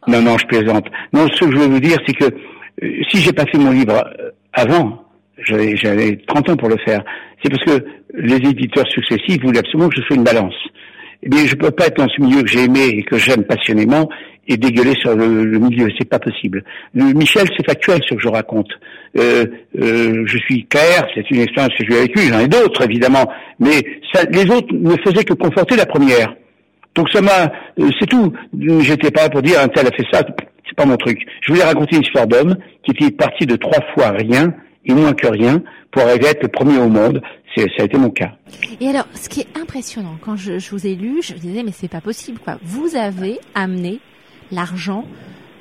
[0.06, 0.86] non, non, je plaisante.
[1.12, 3.72] Non, ce que je veux vous dire, c'est que euh, si j'ai pas fait mon
[3.72, 5.04] livre euh, avant,
[5.38, 7.02] j'avais 30 ans pour le faire,
[7.42, 7.84] c'est parce que
[8.14, 10.54] les éditeurs successifs voulaient absolument que je sois une balance.
[11.22, 13.44] Eh bien, je peux pas être dans ce milieu que j'ai aimé et que j'aime
[13.44, 14.08] passionnément
[14.48, 15.88] et dégueuler sur le, le milieu.
[15.98, 16.64] C'est pas possible.
[16.94, 18.70] Le, Michel, c'est factuel ce que je raconte.
[19.16, 19.46] Euh,
[19.80, 22.28] euh, je suis clair, c'est une expérience que j'ai lui.
[22.28, 26.34] J'en ai d'autres évidemment, mais ça, les autres ne faisaient que conforter la première.
[26.94, 28.32] Donc ça m'a, euh, c'est tout.
[28.80, 30.22] J'étais pas pour dire un tel a fait ça.
[30.66, 31.18] C'est pas mon truc.
[31.42, 35.12] Je voulais raconter une histoire d'homme qui était parti de trois fois rien et moins
[35.12, 37.20] que rien pour arriver à être le premier au monde.
[37.54, 38.32] C'est, ça a été mon cas.
[38.80, 41.64] Et alors, ce qui est impressionnant, quand je, je vous ai lu, je me disais,
[41.64, 42.58] mais c'est pas possible, quoi.
[42.62, 43.98] Vous avez amené
[44.52, 45.04] l'argent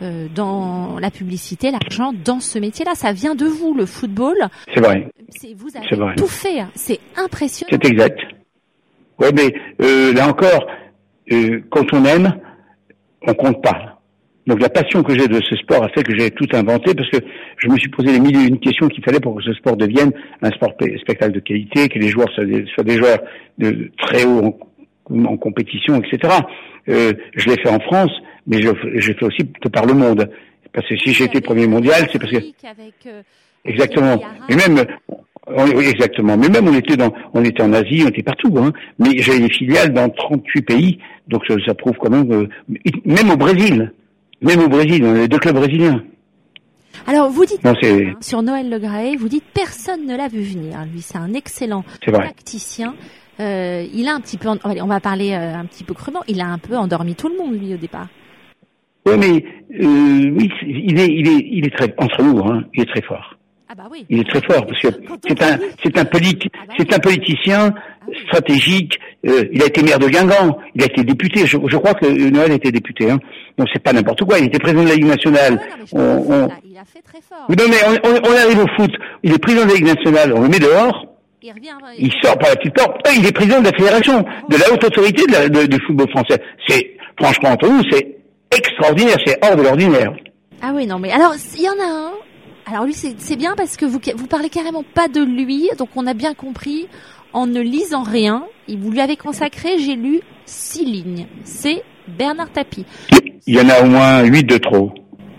[0.01, 2.95] euh, dans la publicité, l'argent dans ce métier-là.
[2.95, 4.37] Ça vient de vous, le football.
[4.73, 5.07] C'est vrai.
[5.55, 6.61] Vous avez tout fait.
[6.61, 6.71] Hein.
[6.75, 7.69] C'est impressionnant.
[7.71, 8.19] C'est exact.
[9.19, 10.65] Ouais, mais euh, là encore,
[11.31, 12.33] euh, quand on aime,
[13.27, 13.99] on compte pas.
[14.47, 17.09] Donc la passion que j'ai de ce sport a fait que j'ai tout inventé parce
[17.11, 17.17] que
[17.57, 19.77] je me suis posé les mille et une questions qu'il fallait pour que ce sport
[19.77, 20.11] devienne
[20.41, 20.71] un sport
[21.01, 23.19] spectacle de qualité, que les joueurs soient des, joueurs
[23.59, 24.57] de très haut
[25.11, 26.33] en, compétition, etc.
[26.87, 28.11] Euh, je l'ai fait en France,
[28.49, 30.29] mais j'ai fait aussi par le monde.
[30.73, 32.37] Parce que si j'ai été premier mondial, c'est parce que
[33.07, 33.21] euh,
[33.65, 34.21] exactement.
[34.49, 34.85] Et même
[35.81, 36.37] exactement.
[36.37, 38.53] Mais même on était dans, on était en Asie, on était partout.
[38.57, 38.71] Hein.
[38.97, 42.31] Mais j'avais des filiales dans 38 pays, donc ça, ça prouve quand même.
[42.31, 42.47] Euh,
[43.05, 43.93] même au Brésil,
[44.41, 46.03] même au Brésil, on a deux clubs brésiliens.
[47.07, 47.61] Alors vous dites
[48.21, 50.77] sur Noël Le Graët, vous dites personne ne l'a vu venir.
[50.91, 52.95] Lui, c'est un excellent tacticien.
[53.39, 56.21] Euh, il a un petit peu, on va parler euh, un petit peu crûment.
[56.27, 58.07] Il a un peu endormi tout le monde lui au départ.
[59.05, 59.43] Oui, mais
[59.81, 63.01] euh, oui, il est, il est, il est très entre nous, hein, il est très
[63.01, 63.35] fort.
[63.71, 64.03] Ah bah oui.
[64.09, 64.87] Il est très fort parce que
[65.27, 68.99] c'est un, c'est un politique, ah bah c'est un politicien ah stratégique.
[69.27, 71.45] Euh, il a été maire de Guingamp, il a été député.
[71.45, 73.11] Je, je crois que Noël a été député.
[73.11, 73.19] Hein.
[73.59, 74.39] Donc c'est pas n'importe quoi.
[74.39, 75.61] Il était président de la Ligue nationale.
[75.93, 76.49] on, on...
[76.65, 77.45] Il a fait très fort.
[77.47, 78.91] non mais on, on, arrive au foot.
[79.21, 80.33] Il est président de la Ligue nationale.
[80.35, 81.05] On le met dehors.
[81.43, 83.07] Il, revient, il sort par la petite porte.
[83.15, 86.09] Il est président de la fédération, de la haute autorité de la, de, du football
[86.09, 86.41] français.
[86.67, 88.18] C'est franchement entre nous, c'est
[88.55, 89.17] extraordinaire.
[89.25, 90.13] C'est hors de l'ordinaire.
[90.61, 92.11] Ah oui, non mais alors il y en a un
[92.71, 96.05] alors lui, c'est bien parce que vous vous parlez carrément pas de lui, donc on
[96.05, 96.87] a bien compris
[97.33, 98.45] en ne lisant rien.
[98.67, 101.25] Vous lui avez consacré, j'ai lu six lignes.
[101.43, 102.85] C'est Bernard Tapie.
[103.47, 104.91] Il y en a au moins huit de trop.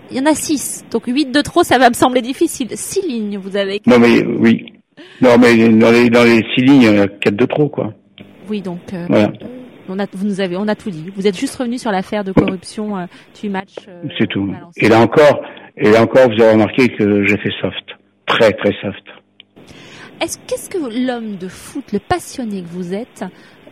[0.09, 2.67] Il y en a six, donc huit de trop, ça va me sembler difficile.
[2.73, 3.81] Six lignes, vous avez.
[3.85, 4.65] Non mais oui.
[5.21, 7.69] Non mais dans les dans les six lignes, il y en a quatre de trop,
[7.69, 7.93] quoi.
[8.49, 8.79] Oui, donc.
[8.93, 9.31] Euh, voilà.
[9.91, 11.11] On a, vous nous avez, on a tout dit.
[11.15, 13.05] Vous êtes juste revenu sur l'affaire de corruption euh,
[13.39, 13.75] du match.
[13.87, 14.49] Euh, c'est tout.
[14.77, 15.41] Et là encore,
[15.77, 17.85] et là encore, vous avez remarqué que j'ai fait soft,
[18.25, 19.03] très très soft.
[20.21, 23.25] Est-ce qu'est-ce que l'homme de foot, le passionné que vous êtes,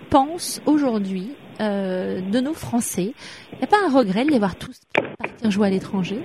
[0.09, 3.13] pense aujourd'hui euh, de nos Français?
[3.53, 4.79] Il n'y a pas un regret de les voir tous
[5.19, 6.19] partir jouer à l'étranger?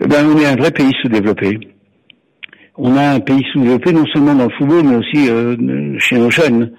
[0.00, 1.58] Eh ben, on est un vrai pays sous-développé.
[2.76, 6.30] On a un pays sous-développé non seulement dans le football, mais aussi euh, chez nos
[6.30, 6.72] jeunes.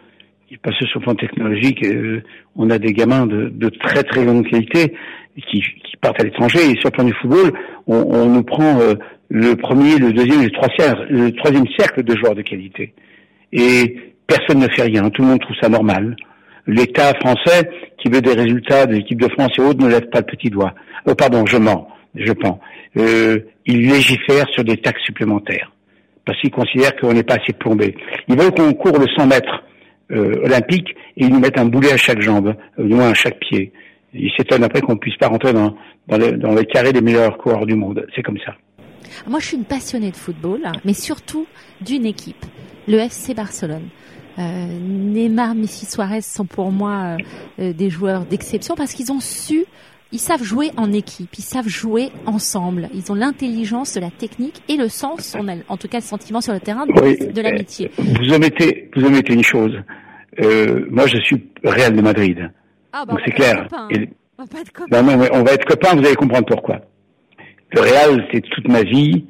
[0.63, 2.21] Parce que sur le plan technologique, euh,
[2.55, 4.93] on a des gamins de, de très très grande qualité
[5.49, 6.59] qui, qui partent à l'étranger.
[6.59, 7.53] Et sur le plan du football,
[7.87, 8.95] on, on nous prend euh,
[9.29, 12.93] le premier, le deuxième, le troisième, le troisième cercle de joueurs de qualité.
[13.53, 15.09] Et personne ne fait rien.
[15.09, 16.15] Tout le monde trouve ça normal.
[16.67, 20.19] L'État français, qui veut des résultats de l'équipe de France et autres, ne lève pas
[20.19, 20.73] le petit doigt.
[21.05, 22.59] Oh, pardon, je mens, je pense.
[22.97, 25.71] Euh, il légifère sur des taxes supplémentaires
[26.25, 27.95] parce qu'il considère qu'on n'est pas assez plombé.
[28.27, 29.63] Ils veulent qu'on court le 100 mètres
[30.11, 33.13] euh, olympique et ils nous mettent un boulet à chaque jambe, euh, du moins à
[33.13, 33.71] chaque pied.
[34.13, 35.75] Ils s'étonnent après qu'on puisse pas rentrer dans,
[36.07, 38.05] dans, les, dans les carrés des meilleurs coureurs du monde.
[38.15, 38.55] C'est comme ça.
[39.27, 41.45] Moi, je suis une passionnée de football, mais surtout
[41.81, 42.45] d'une équipe,
[42.87, 43.89] le FC Barcelone.
[44.37, 47.17] Euh, Neymar, Messi, Suarez sont pour moi
[47.59, 49.65] euh, des joueurs d'exception parce qu'ils ont su
[50.11, 52.89] ils savent jouer en équipe, ils savent jouer ensemble.
[52.93, 56.41] Ils ont l'intelligence la technique et le sens, on a en tout cas le sentiment
[56.41, 57.91] sur le terrain de, de l'amitié.
[57.97, 59.75] Vous omettez, vous omettez une chose.
[60.41, 62.51] Euh, moi, je suis Real de Madrid.
[62.93, 63.67] Ah, bah, Donc c'est clair.
[63.91, 65.01] Et, On va pas être copains.
[65.01, 66.81] Non, non, on va être copains, vous allez comprendre pourquoi.
[67.71, 69.25] Le Real, c'est toute ma vie,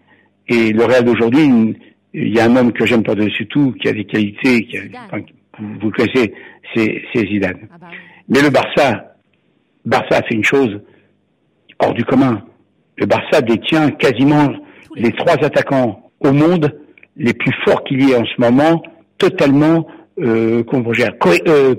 [0.47, 1.75] et le Real d'aujourd'hui,
[2.13, 4.81] il y a un homme que j'aime par-dessus tout, qui a des qualités, qui a,
[5.05, 5.23] enfin,
[5.59, 6.33] vous, le connaissez,
[6.73, 7.67] c'est Zidane.
[7.71, 7.87] Ah bah.
[8.29, 9.15] Mais le Barça,
[9.89, 10.79] Barça a fait une chose
[11.79, 12.41] hors du commun.
[12.97, 14.49] Le Barça détient quasiment
[14.95, 16.71] les trois attaquants au monde
[17.15, 18.81] les plus forts qu'il y ait en ce moment,
[19.17, 19.85] totalement,
[20.19, 20.91] euh, comment
[21.47, 21.75] euh,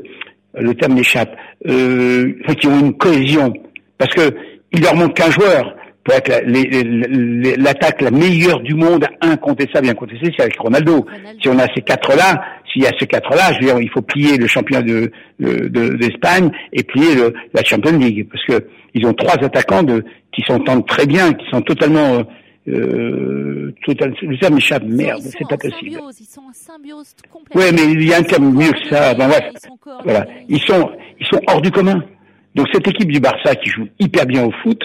[0.55, 1.35] le terme m'échappe,
[1.67, 3.53] euh, enfin, qui ont une cohésion.
[3.99, 4.35] Parce que
[4.73, 6.43] il leur manque qu'un joueur pour être
[7.59, 11.01] l'attaque la meilleure du monde, incontestable, bien contestée, c'est avec Ronaldo.
[11.01, 11.41] Ronaldo.
[11.43, 12.43] Si on a ces quatre-là,
[12.73, 15.11] s'il y a ces quatre-là, je veux dire, il faut plier le championnat de
[15.41, 19.83] de- de- d'Espagne et plier le, la Champions League, parce que ils ont trois attaquants
[19.83, 22.23] de qui s'entendent très bien, qui sont totalement euh,
[22.69, 25.91] euh, total, le terme m'échappe, Ils sont- merde, c'est pas en possible.
[25.93, 27.63] Symbiose, ils sont en symbiose complètement.
[27.63, 29.15] Ouais, mais il y a un terme mieux que ça.
[29.15, 32.05] Ben, bref, ils sont voilà, ils sont ils sont hors du commun.
[32.55, 34.81] Donc cette équipe du Barça qui joue hyper bien au foot,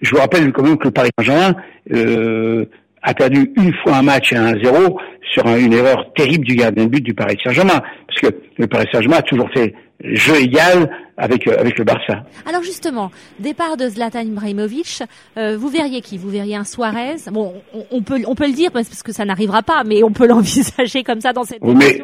[0.00, 1.54] je vous rappelle quand même que le Paris Saint-Germain
[1.92, 2.64] euh,
[3.02, 4.96] a perdu une fois un match à 1-0
[5.32, 8.66] sur un- une erreur terrible du gardien de but du Paris Saint-Germain, parce que le
[8.66, 12.24] Paris Saint-Germain a toujours fait jeu égal avec euh, avec le Barça.
[12.46, 15.02] Alors justement, départ de Zlatan Ibrahimovic,
[15.36, 16.16] euh, vous verriez qui?
[16.18, 17.16] Vous verriez un Suarez?
[17.30, 20.10] Bon, on, on peut on peut le dire parce que ça n'arrivera pas, mais on
[20.12, 22.00] peut l'envisager comme ça dans cette Oui, mais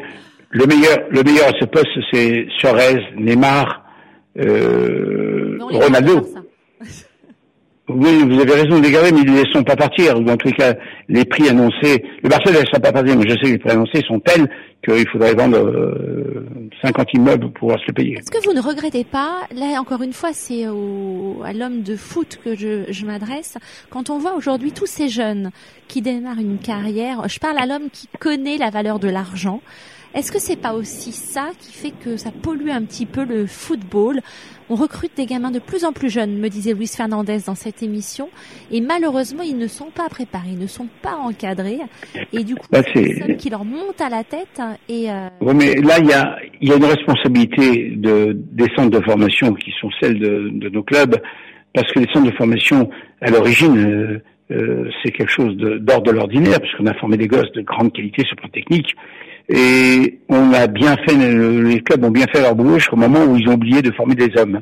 [0.51, 3.85] le meilleur le meilleur à ce poste c'est Suarez, Neymar,
[4.39, 6.21] euh, Ronaldo.
[7.89, 10.19] Oui, vous avez raison de les garder, mais ils ne les pas partir.
[10.19, 10.75] Ou en tout cas,
[11.09, 13.71] les prix annoncés, le Barça ne laissera pas partir, mais je sais que les prix
[13.71, 14.49] annoncés sont tels
[14.85, 16.47] qu'il faudrait vendre euh,
[16.83, 18.19] 50 immeubles pour pouvoir se les payer.
[18.19, 22.39] Est-ce que vous ne regrettez pas, là encore une fois c'est à l'homme de foot
[22.45, 23.59] que je, je m'adresse,
[23.91, 25.51] quand on voit aujourd'hui tous ces jeunes
[25.89, 29.61] qui démarrent une carrière, je parle à l'homme qui connaît la valeur de l'argent,
[30.17, 33.47] est-ce que c'est pas aussi ça qui fait que ça pollue un petit peu le
[33.47, 34.21] football?
[34.69, 37.85] On recrute des gamins de plus en plus jeunes, me disait Luis Fernandez dans cette
[37.85, 38.29] émission,
[38.73, 41.79] et malheureusement ils ne sont pas préparés, ils ne sont pas encadrés,
[42.33, 45.75] et du coup Bah, c'est qui leur montent à la tête, et euh, Oui, mais
[45.77, 49.71] là, il y a, il y a une responsabilité de, des centres de formation qui
[49.81, 51.15] sont celles de, de nos clubs,
[51.73, 52.91] parce que les centres de formation,
[53.21, 57.29] à l'origine, euh, euh, c'est quelque chose de- d'ordre de l'ordinaire, puisqu'on a formé des
[57.29, 58.97] gosses de grande qualité sur le plan technique,
[59.49, 63.37] et on a bien fait, les clubs ont bien fait leur boulot jusqu'au moment où
[63.37, 64.61] ils ont oublié de former des hommes.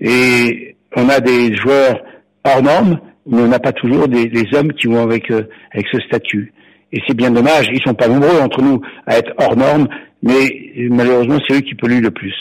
[0.00, 2.02] Et on a des joueurs
[2.44, 6.00] hors normes, mais on n'a pas toujours des, hommes qui vont avec, euh, avec ce
[6.00, 6.52] statut.
[6.92, 9.88] Et c'est bien dommage, ils sont pas nombreux entre nous à être hors normes,
[10.22, 12.34] mais malheureusement c'est eux qui polluent le plus.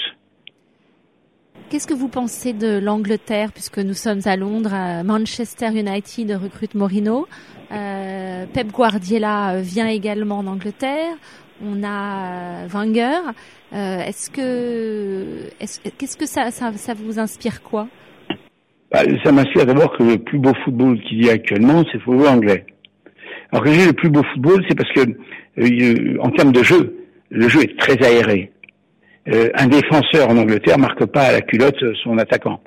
[1.69, 7.25] Qu'est-ce que vous pensez de l'Angleterre, puisque nous sommes à Londres, Manchester United recrute Morino,
[7.71, 11.15] euh, Pep Guardiola vient également en Angleterre,
[11.61, 13.19] on a euh, Wenger.
[13.73, 17.87] Euh, est-ce que, est-ce, qu'est-ce que ça, ça, ça vous inspire quoi?
[18.91, 21.99] Bah, ça m'inspire d'abord que le plus beau football qu'il y a actuellement, c'est le
[22.01, 22.65] football anglais.
[23.51, 25.01] Alors que j'ai le plus beau football, c'est parce que
[25.59, 26.95] euh, en termes de jeu,
[27.29, 28.51] le jeu est très aéré.
[29.29, 32.61] Euh, un défenseur en Angleterre marque pas à la culotte son attaquant.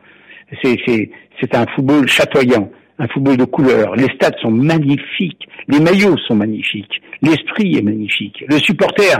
[0.62, 1.10] C'est, c'est,
[1.40, 3.94] c'est un football chatoyant, un football de couleur.
[3.96, 8.44] Les stades sont magnifiques, les maillots sont magnifiques, l'esprit est magnifique.
[8.48, 9.18] Le supporter,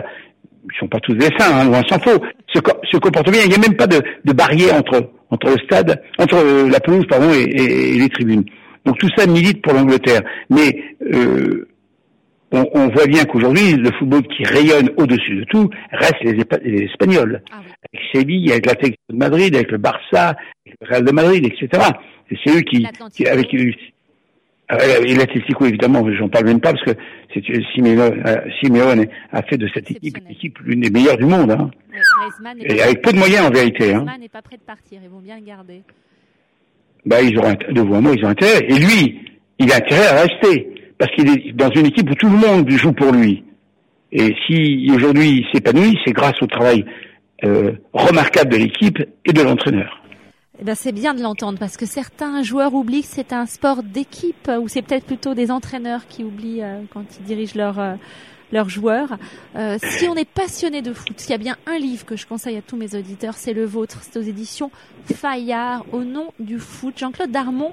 [0.65, 2.23] ils sont pas tous des saints, hein, loin s'en faut,
[2.53, 3.43] se, co- se comporte bien.
[3.45, 6.79] Il n'y a même pas de, de barrière entre entre le stade, entre euh, la
[6.79, 8.45] pelouse pardon et, et- et les tribunes.
[8.85, 10.23] Donc tout ça milite pour l'Angleterre.
[10.51, 11.67] Mais euh,
[12.53, 17.43] on, on voit bien qu'aujourd'hui, le football qui rayonne au-dessus de tout reste les, Espagnols.
[17.51, 17.73] Ah oui.
[17.93, 21.83] Avec Séville, avec l'Atlético de Madrid, avec le Barça, avec le Real de Madrid, etc.
[22.31, 23.53] Et c'est eux qui, qui avec
[24.73, 26.91] euh, et l'Atlético évidemment, j'en parle même pas parce que
[27.33, 31.71] c'est Simeone, euh, Simeone a fait de cette équipe l'une des meilleures du monde, hein.
[32.63, 33.95] Et avec peu de moyens en vérité.
[33.95, 34.05] Hein.
[34.21, 35.83] N'est pas prêt de partir, ils vont bien le garder.
[37.05, 38.67] Bah ils auront de vous à moi, ils ont intérêt.
[38.69, 39.21] Et lui,
[39.59, 40.69] il a intérêt à rester
[40.99, 43.45] parce qu'il est dans une équipe où tout le monde joue pour lui.
[44.11, 46.85] Et si aujourd'hui il s'épanouit, c'est grâce au travail
[47.45, 50.03] euh, remarquable de l'équipe et de l'entraîneur.
[50.59, 53.83] Eh ben, c'est bien de l'entendre parce que certains joueurs oublient que c'est un sport
[53.83, 57.95] d'équipe ou c'est peut-être plutôt des entraîneurs qui oublient euh, quand ils dirigent leurs euh,
[58.53, 59.19] leurs joueurs.
[59.57, 62.27] Euh, si on est passionné de foot, s'il y a bien un livre que je
[62.27, 63.99] conseille à tous mes auditeurs, c'est le vôtre.
[64.03, 64.71] C'est aux éditions
[65.13, 66.97] Fayard, au nom du foot.
[66.99, 67.73] Jean-Claude Darmon,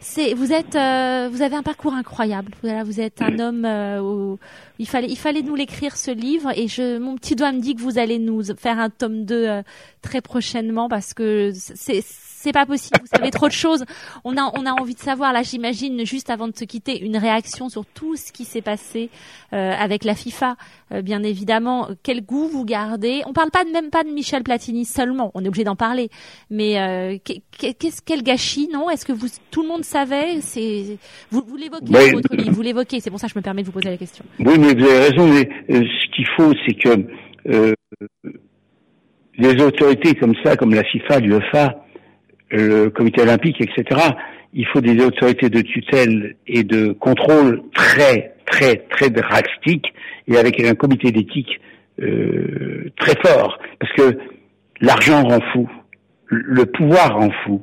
[0.00, 2.52] C'est, vous êtes, euh, vous avez un parcours incroyable.
[2.62, 3.64] Voilà, vous êtes un homme.
[3.64, 4.38] euh, où
[4.78, 7.74] il fallait, il fallait nous l'écrire ce livre, et je, mon petit doigt me dit
[7.74, 9.62] que vous allez nous faire un tome 2 euh,
[10.02, 12.96] très prochainement parce que c'est, c'est pas possible.
[13.00, 13.84] Vous savez trop de choses.
[14.22, 15.32] On a, on a envie de savoir.
[15.32, 19.10] Là, j'imagine juste avant de se quitter, une réaction sur tout ce qui s'est passé
[19.52, 20.56] euh, avec la FIFA.
[20.92, 23.22] Euh, bien évidemment, quel goût vous gardez?
[23.26, 25.32] On parle pas de, même pas de Michel Platini seulement.
[25.34, 26.10] On est obligé d'en parler.
[26.48, 28.88] Mais euh, qu'est- qu'est- qu'est-ce quel gâchis, non?
[28.88, 30.40] Est-ce que vous, tout le monde savait?
[30.40, 30.96] C'est
[31.32, 32.10] vous, vous l'évoquez Oui.
[32.12, 32.52] dans votre livre.
[32.52, 33.00] Vous l'évoquez.
[33.00, 34.24] C'est pour ça que je me permets de vous poser la question.
[34.38, 35.26] Oui, mais vous avez raison.
[35.28, 37.06] Mais euh, ce qu'il faut, c'est que
[37.48, 37.74] euh,
[39.36, 41.84] les autorités comme ça, comme la FIFA, l'UEFA,
[42.50, 44.00] le Comité olympique, etc.,
[44.54, 49.92] il faut des autorités de tutelle et de contrôle très, très, très drastiques
[50.26, 51.60] et avec un comité d'éthique
[52.00, 53.58] euh, très fort.
[53.78, 54.18] Parce que
[54.80, 55.68] l'argent rend fou,
[56.26, 57.60] le pouvoir rend fou.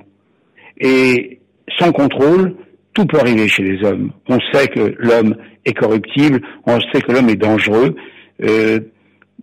[0.79, 1.39] Et
[1.79, 2.55] sans contrôle,
[2.95, 4.11] tout peut arriver chez les hommes.
[4.27, 5.35] On sait que l'homme
[5.65, 7.95] est corruptible, on sait que l'homme est dangereux.
[8.41, 8.79] Euh,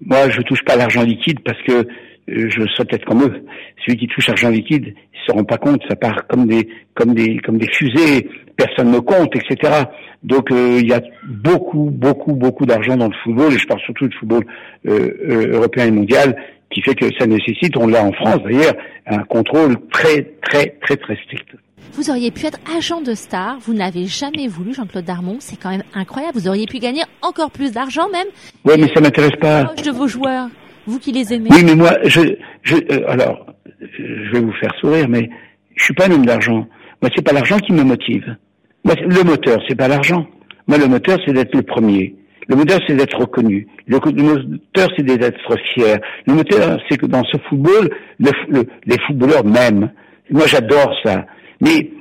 [0.04, 1.84] moi, je touche pas l'argent liquide parce que euh,
[2.26, 3.44] je serais peut-être comme eux.
[3.84, 7.14] Celui qui touche l'argent liquide, ils se rendent pas compte, ça part comme des comme
[7.14, 9.84] des comme des fusées, personne ne compte, etc.
[10.22, 13.80] Donc euh, il y a beaucoup, beaucoup, beaucoup d'argent dans le football, et je parle
[13.80, 14.44] surtout du football
[14.84, 16.36] européen et mondial,
[16.70, 18.74] qui fait que ça nécessite, on l'a en France d'ailleurs,
[19.06, 21.48] un contrôle très, très, très, très strict.
[21.94, 23.58] Vous auriez pu être agent de star.
[23.60, 25.36] Vous n'avez jamais voulu, Jean-Claude Darmon.
[25.40, 26.38] C'est quand même incroyable.
[26.38, 28.26] Vous auriez pu gagner encore plus d'argent même.
[28.64, 29.64] Ouais, mais ça m'intéresse pas.
[29.66, 30.48] Proche de vos joueurs.
[30.86, 31.48] Vous qui les aimez.
[31.52, 32.20] Oui, mais moi, je,
[32.62, 33.46] je, euh, alors,
[33.80, 35.28] je vais vous faire sourire, mais
[35.76, 36.66] je suis pas un homme d'argent.
[37.02, 38.36] Moi, c'est pas l'argent qui me motive.
[38.84, 40.26] Moi, le moteur, c'est pas l'argent.
[40.66, 42.14] Moi, le moteur, c'est d'être le premier.
[42.48, 43.68] Le moteur, c'est d'être reconnu.
[43.86, 46.00] Le, moteur, c'est d'être fier.
[46.26, 49.90] Le moteur, c'est que dans ce football, le f- le- les footballeurs m'aiment.
[50.30, 51.26] Moi, j'adore ça.
[51.62, 51.92] Mais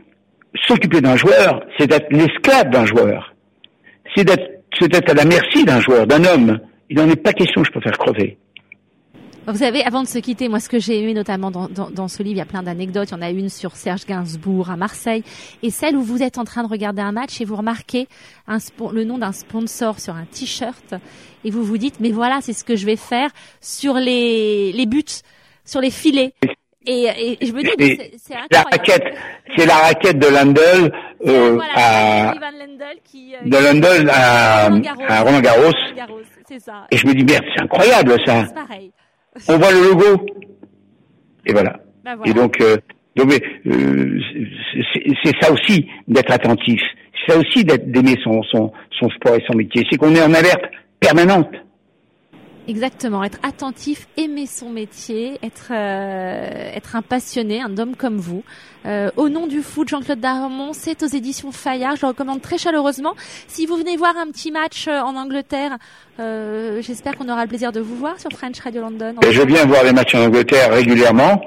[0.68, 3.36] s'occuper d'un joueur, c'est d'être l'esclave d'un joueur.
[4.16, 6.60] C'est d'être, à la merci d'un joueur, d'un homme.
[6.90, 8.38] Il n'en est pas question, je préfère crever.
[9.48, 12.08] Vous savez, avant de se quitter, moi, ce que j'ai aimé notamment dans, dans, dans
[12.08, 13.10] ce livre, il y a plein d'anecdotes.
[13.10, 15.24] Il y en a une sur Serge Gainsbourg à Marseille,
[15.62, 18.08] et celle où vous êtes en train de regarder un match et vous remarquez
[18.48, 18.58] un
[18.94, 20.96] le nom d'un sponsor sur un t-shirt,
[21.44, 23.30] et vous vous dites, mais voilà, c'est ce que je vais faire
[23.62, 25.04] sur les, les buts,
[25.66, 26.34] sur les filets.
[26.88, 29.04] Et, et, et je me dis, c'est- La raquette,
[29.56, 30.92] c'est la raquette de Landel
[31.28, 32.34] euh, Voilà, à,
[33.04, 34.66] qui, euh, de London à,
[35.08, 35.72] à Roland Garros.
[36.60, 36.86] Ça.
[36.92, 38.44] Et je me dis merde, c'est incroyable ça.
[38.54, 38.92] Pareil.
[39.48, 40.26] On voit le logo.
[41.46, 41.80] Et voilà.
[42.04, 42.30] Bah, voilà.
[42.30, 42.76] Et donc, euh,
[43.16, 43.32] donc
[43.68, 44.20] euh,
[45.24, 46.82] c'est- ça aussi d'être attentif.
[47.26, 49.86] C'est ça aussi d'aimer son, son, son sport et son métier.
[49.90, 50.64] C'est qu'on est en alerte
[51.00, 51.52] permanente.
[52.68, 58.44] Exactement, être attentif, aimer son métier, être euh, être un passionné, un homme comme vous.
[58.86, 61.96] Euh, au nom du foot, Jean-Claude Darmon, c'est aux éditions Fayard.
[61.96, 63.14] Je le recommande très chaleureusement.
[63.48, 65.78] Si vous venez voir un petit match euh, en Angleterre,
[66.20, 69.16] euh, j'espère qu'on aura le plaisir de vous voir sur French Radio London.
[69.30, 71.42] Je viens voir les matchs en Angleterre régulièrement.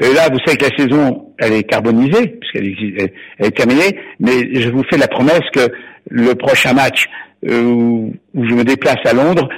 [0.00, 4.68] Et là, vous savez que la saison, elle est carbonisée, puisqu'elle est terminée, mais je
[4.70, 5.70] vous fais la promesse que
[6.10, 7.06] le prochain match
[7.48, 9.48] euh, où je me déplace à Londres,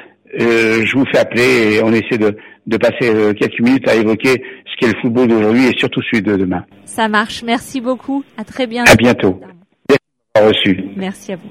[0.40, 3.94] euh, je vous fais appeler et on essaie de, de passer euh, quelques minutes à
[3.94, 6.64] évoquer ce qu'est le football d'aujourd'hui et surtout celui de demain.
[6.84, 7.42] Ça marche.
[7.42, 8.24] Merci beaucoup.
[8.36, 8.90] À très bientôt.
[8.92, 9.40] À bientôt.
[10.38, 10.84] Au reçu.
[10.96, 11.48] Merci à vous.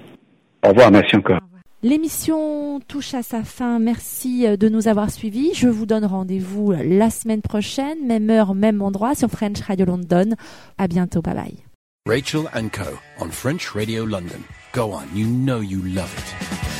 [0.63, 1.39] Au revoir, merci encore.
[1.83, 3.79] L'émission touche à sa fin.
[3.79, 5.53] Merci euh, de nous avoir suivis.
[5.53, 10.31] Je vous donne rendez-vous la semaine prochaine, même heure, même endroit sur French Radio London.
[10.77, 11.21] À bientôt.
[11.21, 11.65] Bye bye.
[12.07, 12.99] Rachel and Co.
[13.19, 14.43] on French Radio London.
[14.73, 16.74] Go on, you know you love it.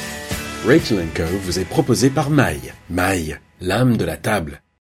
[0.68, 2.74] Rachel Co vous est proposé par Maille.
[2.90, 4.64] Maille, l'âme de la table.